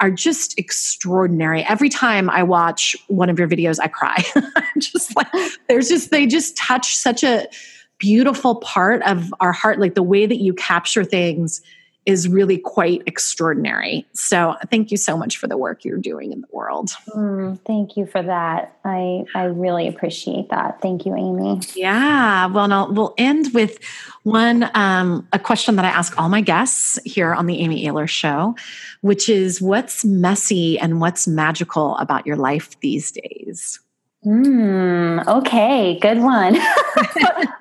are 0.00 0.10
just 0.10 0.58
extraordinary. 0.58 1.62
Every 1.64 1.88
time 1.88 2.30
I 2.30 2.42
watch 2.42 2.96
one 3.08 3.28
of 3.28 3.38
your 3.38 3.48
videos, 3.48 3.78
I 3.80 3.88
cry. 3.88 4.24
just 4.78 5.14
like 5.14 5.28
there's 5.68 5.88
just 5.88 6.10
they 6.10 6.26
just 6.26 6.56
touch 6.56 6.96
such 6.96 7.22
a 7.22 7.46
beautiful 7.98 8.56
part 8.56 9.02
of 9.02 9.32
our 9.40 9.52
heart, 9.52 9.78
like 9.78 9.94
the 9.94 10.02
way 10.02 10.26
that 10.26 10.38
you 10.38 10.54
capture 10.54 11.04
things 11.04 11.60
is 12.06 12.28
really 12.28 12.56
quite 12.58 13.02
extraordinary. 13.06 14.06
So 14.12 14.56
thank 14.70 14.90
you 14.90 14.96
so 14.96 15.16
much 15.16 15.36
for 15.36 15.46
the 15.46 15.56
work 15.56 15.84
you're 15.84 15.98
doing 15.98 16.32
in 16.32 16.40
the 16.40 16.48
world. 16.50 16.90
Mm, 17.08 17.60
thank 17.66 17.96
you 17.96 18.06
for 18.06 18.22
that. 18.22 18.76
I 18.84 19.24
I 19.34 19.44
really 19.44 19.86
appreciate 19.86 20.48
that. 20.50 20.80
Thank 20.80 21.04
you, 21.04 21.14
Amy. 21.14 21.60
Yeah. 21.74 22.46
Well, 22.46 22.68
now 22.68 22.90
we'll 22.90 23.14
end 23.18 23.52
with 23.52 23.78
one 24.22 24.70
um, 24.74 25.28
a 25.32 25.38
question 25.38 25.76
that 25.76 25.84
I 25.84 25.88
ask 25.88 26.18
all 26.18 26.28
my 26.28 26.40
guests 26.40 26.98
here 27.04 27.34
on 27.34 27.46
the 27.46 27.58
Amy 27.60 27.86
Ahlers 27.86 28.08
Show, 28.08 28.54
which 29.02 29.28
is 29.28 29.60
what's 29.60 30.04
messy 30.04 30.78
and 30.78 31.00
what's 31.00 31.28
magical 31.28 31.96
about 31.98 32.26
your 32.26 32.36
life 32.36 32.78
these 32.80 33.12
days. 33.12 33.80
Hmm. 34.22 35.20
okay, 35.26 35.98
good 35.98 36.18
one. 36.18 36.54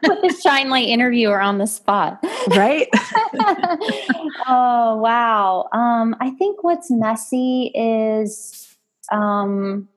Put 0.04 0.22
the 0.22 0.38
Shine 0.44 0.70
Light 0.70 0.90
interviewer 0.90 1.40
on 1.40 1.58
the 1.58 1.68
spot. 1.68 2.20
Right? 2.50 2.90
oh, 4.46 4.98
wow. 4.98 5.70
Um, 5.72 6.18
I 6.20 6.32
think 6.32 6.62
what's 6.64 6.92
messy 6.92 7.72
is 7.74 8.76
um, 9.10 9.88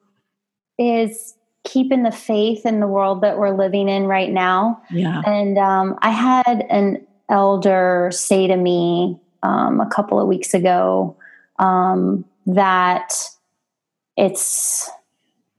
is 0.79 1.35
keeping 1.64 2.05
the 2.05 2.12
faith 2.12 2.64
in 2.64 2.79
the 2.79 2.87
world 2.87 3.22
that 3.22 3.38
we're 3.38 3.57
living 3.57 3.88
in 3.88 4.05
right 4.05 4.31
now. 4.31 4.81
Yeah. 4.90 5.22
And 5.27 5.59
um, 5.59 5.98
I 6.01 6.11
had 6.11 6.64
an 6.70 7.05
elder 7.29 8.11
say 8.12 8.46
to 8.46 8.57
me 8.57 9.20
um, 9.42 9.81
a 9.81 9.87
couple 9.87 10.20
of 10.20 10.29
weeks 10.29 10.55
ago 10.55 11.16
um, 11.59 12.25
that 12.46 13.12
it's 14.16 14.88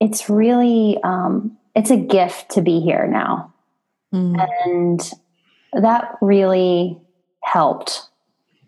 it's 0.03 0.29
really 0.29 0.97
um, 1.03 1.57
it's 1.75 1.89
a 1.89 1.97
gift 1.97 2.51
to 2.51 2.61
be 2.61 2.81
here 2.81 3.07
now 3.07 3.53
mm. 4.13 4.47
and 4.65 5.11
that 5.81 6.17
really 6.21 6.99
helped 7.41 8.01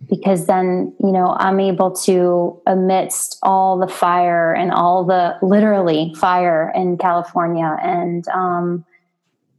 because 0.09 0.47
then 0.47 0.93
you 1.01 1.11
know 1.11 1.35
i'm 1.39 1.59
able 1.59 1.91
to 1.91 2.59
amidst 2.67 3.37
all 3.43 3.77
the 3.77 3.87
fire 3.87 4.53
and 4.53 4.71
all 4.71 5.05
the 5.05 5.35
literally 5.41 6.13
fire 6.15 6.71
in 6.75 6.97
california 6.97 7.77
and 7.81 8.27
um, 8.29 8.85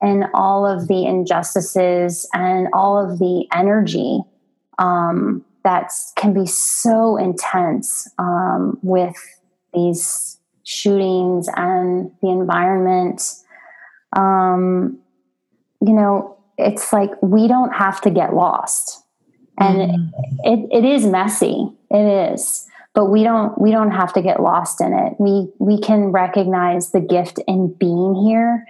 and 0.01 0.25
all 0.35 0.67
of 0.67 0.89
the 0.89 1.07
injustices 1.07 2.29
and 2.33 2.69
all 2.73 2.99
of 2.99 3.19
the 3.19 3.47
energy 3.55 4.21
um, 4.79 5.45
that 5.63 5.91
can 6.17 6.33
be 6.33 6.47
so 6.47 7.17
intense 7.17 8.09
um, 8.19 8.79
with 8.83 9.17
these 9.75 10.36
shootings 10.67 11.49
and 11.55 12.11
the 12.23 12.29
environment, 12.29 13.23
um, 14.17 14.99
you 15.81 15.93
know, 15.93 16.37
it's 16.59 16.93
like 16.93 17.11
we 17.23 17.47
don't 17.47 17.73
have 17.73 18.01
to 18.01 18.11
get 18.11 18.35
lost. 18.35 19.03
and 19.59 19.77
mm. 19.79 20.11
it, 20.43 20.69
it 20.73 20.85
is 20.85 21.07
messy. 21.07 21.71
It 21.91 22.33
is. 22.33 22.67
But 22.95 23.07
we 23.07 23.23
don't 23.23 23.59
we 23.61 23.71
don't 23.71 23.93
have 23.93 24.13
to 24.15 24.23
get 24.23 24.41
lost 24.41 24.81
in 24.81 24.93
it. 24.93 25.15
We 25.19 25.49
we 25.59 25.79
can 25.79 26.07
recognize 26.13 26.91
the 26.91 27.01
gift 27.01 27.39
in 27.47 27.73
being 27.75 28.15
here 28.27 28.67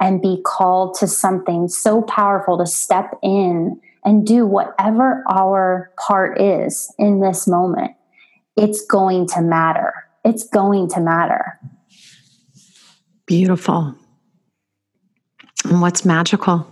and 0.00 0.20
be 0.20 0.40
called 0.44 0.94
to 0.98 1.06
something 1.06 1.68
so 1.68 2.02
powerful 2.02 2.58
to 2.58 2.66
step 2.66 3.18
in 3.22 3.80
and 4.04 4.26
do 4.26 4.46
whatever 4.46 5.22
our 5.30 5.92
part 5.98 6.40
is 6.40 6.92
in 6.98 7.20
this 7.20 7.46
moment. 7.46 7.92
It's 8.56 8.84
going 8.86 9.28
to 9.28 9.42
matter 9.42 10.05
it's 10.26 10.46
going 10.48 10.88
to 10.88 11.00
matter 11.00 11.58
beautiful 13.26 13.94
and 15.64 15.80
what's 15.80 16.04
magical 16.04 16.66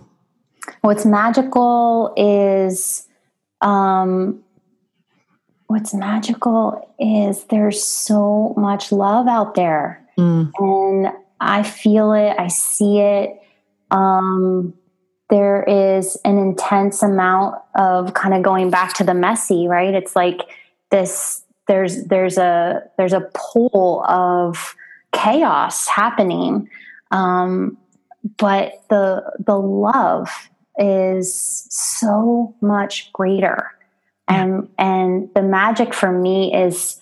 what's 0.81 1.05
magical 1.05 2.13
is 2.15 3.07
um 3.61 4.43
what's 5.67 5.93
magical 5.93 6.93
is 6.99 7.45
there's 7.45 7.83
so 7.83 8.53
much 8.57 8.91
love 8.91 9.27
out 9.27 9.55
there. 9.55 10.05
Mm. 10.17 10.51
And 10.59 11.13
I 11.39 11.63
feel 11.63 12.13
it, 12.13 12.35
I 12.37 12.47
see 12.47 12.99
it. 12.99 13.41
Um, 13.91 14.73
there 15.29 15.63
is 15.63 16.17
an 16.23 16.37
intense 16.37 17.01
amount 17.01 17.55
of 17.75 18.13
kind 18.13 18.33
of 18.33 18.43
going 18.43 18.69
back 18.69 18.93
to 18.95 19.03
the 19.03 19.13
messy, 19.13 19.67
right? 19.67 19.93
It's 19.93 20.15
like 20.15 20.41
this 20.91 21.43
there's 21.67 22.05
there's 22.05 22.37
a 22.37 22.83
there's 22.97 23.13
a 23.13 23.29
pool 23.33 24.03
of 24.07 24.75
chaos 25.11 25.87
happening. 25.87 26.69
Um, 27.11 27.77
but 28.37 28.83
the 28.89 29.23
the 29.45 29.57
love 29.57 30.29
is 30.77 31.67
so 31.69 32.55
much 32.61 33.11
greater. 33.13 33.71
And 34.27 34.67
and 34.79 35.29
the 35.35 35.43
magic 35.43 35.93
for 35.93 36.11
me 36.11 36.53
is 36.53 36.99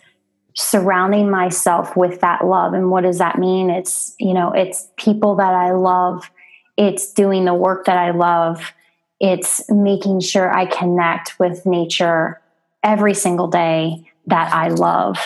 surrounding 0.55 1.29
myself 1.29 1.95
with 1.95 2.21
that 2.21 2.45
love. 2.45 2.73
And 2.73 2.91
what 2.91 3.01
does 3.01 3.17
that 3.17 3.39
mean? 3.39 3.69
It's 3.69 4.15
you 4.19 4.33
know 4.33 4.51
it's 4.51 4.89
people 4.97 5.35
that 5.35 5.53
i 5.53 5.71
love. 5.71 6.29
It's 6.75 7.13
doing 7.13 7.45
the 7.45 7.53
work 7.53 7.85
that 7.85 7.97
i 7.97 8.11
love. 8.11 8.73
It's 9.19 9.69
making 9.69 10.19
sure 10.19 10.53
i 10.53 10.65
connect 10.65 11.39
with 11.39 11.65
nature 11.65 12.41
every 12.83 13.13
single 13.13 13.47
day 13.47 14.11
that 14.27 14.53
i 14.53 14.67
love 14.67 15.17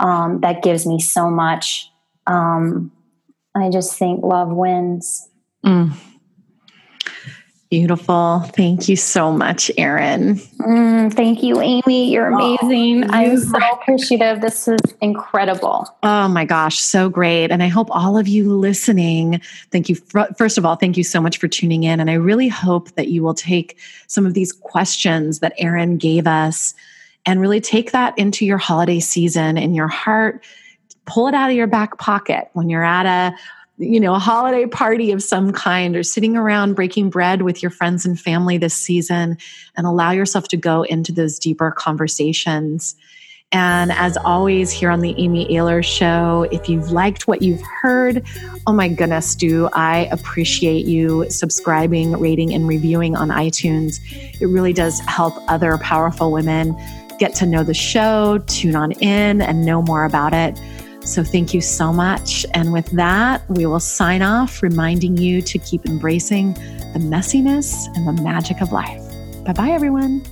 um, 0.00 0.40
that 0.40 0.62
gives 0.62 0.86
me 0.86 1.00
so 1.00 1.30
much 1.30 1.90
um, 2.26 2.90
i 3.54 3.68
just 3.70 3.98
think 3.98 4.22
love 4.22 4.48
wins 4.50 5.28
mm. 5.64 5.92
Beautiful. 7.70 8.40
Thank 8.56 8.88
you 8.88 8.96
so 8.96 9.30
much, 9.30 9.70
Erin. 9.76 10.36
Mm, 10.36 11.12
thank 11.12 11.42
you, 11.42 11.60
Amy. 11.60 12.10
You're 12.10 12.28
amazing. 12.28 13.04
Oh, 13.04 13.08
I'm 13.12 13.36
so 13.36 13.58
appreciative. 13.72 14.40
This 14.40 14.68
is 14.68 14.80
incredible. 15.02 15.86
Oh 16.02 16.28
my 16.28 16.46
gosh, 16.46 16.78
so 16.78 17.10
great. 17.10 17.50
And 17.50 17.62
I 17.62 17.68
hope 17.68 17.88
all 17.90 18.16
of 18.16 18.26
you 18.26 18.50
listening, 18.56 19.42
thank 19.70 19.90
you. 19.90 19.96
First 20.38 20.56
of 20.56 20.64
all, 20.64 20.76
thank 20.76 20.96
you 20.96 21.04
so 21.04 21.20
much 21.20 21.36
for 21.36 21.46
tuning 21.46 21.82
in. 21.82 22.00
And 22.00 22.10
I 22.10 22.14
really 22.14 22.48
hope 22.48 22.92
that 22.92 23.08
you 23.08 23.22
will 23.22 23.34
take 23.34 23.76
some 24.06 24.24
of 24.24 24.32
these 24.32 24.50
questions 24.50 25.40
that 25.40 25.52
Erin 25.58 25.98
gave 25.98 26.26
us 26.26 26.74
and 27.28 27.42
really 27.42 27.60
take 27.60 27.92
that 27.92 28.16
into 28.16 28.46
your 28.46 28.56
holiday 28.56 28.98
season 28.98 29.58
in 29.58 29.74
your 29.74 29.86
heart. 29.86 30.42
Pull 31.04 31.28
it 31.28 31.34
out 31.34 31.50
of 31.50 31.56
your 31.56 31.66
back 31.66 31.98
pocket 31.98 32.48
when 32.54 32.70
you're 32.70 32.82
at 32.82 33.04
a 33.04 33.36
you 33.80 34.00
know, 34.00 34.14
a 34.14 34.18
holiday 34.18 34.66
party 34.66 35.12
of 35.12 35.22
some 35.22 35.52
kind 35.52 35.94
or 35.94 36.02
sitting 36.02 36.36
around 36.36 36.74
breaking 36.74 37.10
bread 37.10 37.42
with 37.42 37.62
your 37.62 37.70
friends 37.70 38.04
and 38.04 38.18
family 38.18 38.58
this 38.58 38.74
season 38.74 39.38
and 39.76 39.86
allow 39.86 40.10
yourself 40.10 40.48
to 40.48 40.56
go 40.56 40.82
into 40.82 41.12
those 41.12 41.38
deeper 41.38 41.70
conversations. 41.70 42.96
And 43.52 43.92
as 43.92 44.16
always, 44.16 44.72
here 44.72 44.90
on 44.90 45.00
the 45.00 45.14
Amy 45.16 45.46
Ahlers 45.46 45.84
Show, 45.84 46.48
if 46.50 46.68
you've 46.68 46.90
liked 46.90 47.28
what 47.28 47.40
you've 47.40 47.62
heard, 47.62 48.26
oh 48.66 48.72
my 48.72 48.88
goodness, 48.88 49.36
do 49.36 49.68
I 49.74 50.08
appreciate 50.10 50.84
you 50.86 51.30
subscribing, 51.30 52.12
rating, 52.18 52.52
and 52.54 52.66
reviewing 52.66 53.14
on 53.14 53.28
iTunes. 53.28 54.00
It 54.40 54.46
really 54.46 54.72
does 54.72 54.98
help 55.00 55.34
other 55.46 55.78
powerful 55.78 56.32
women 56.32 56.76
get 57.18 57.34
to 57.36 57.46
know 57.46 57.62
the 57.62 57.74
show, 57.74 58.38
tune 58.46 58.76
on 58.76 58.92
in, 58.92 59.42
and 59.42 59.64
know 59.64 59.82
more 59.82 60.04
about 60.04 60.32
it. 60.32 60.58
So 61.04 61.24
thank 61.24 61.54
you 61.54 61.60
so 61.60 61.92
much. 61.92 62.44
And 62.54 62.72
with 62.72 62.86
that, 62.90 63.48
we 63.48 63.66
will 63.66 63.80
sign 63.80 64.22
off, 64.22 64.62
reminding 64.62 65.16
you 65.16 65.40
to 65.42 65.58
keep 65.58 65.86
embracing 65.86 66.54
the 66.92 67.00
messiness 67.00 67.86
and 67.96 68.06
the 68.06 68.22
magic 68.22 68.60
of 68.60 68.72
life. 68.72 69.02
Bye 69.44 69.52
bye, 69.54 69.70
everyone. 69.70 70.22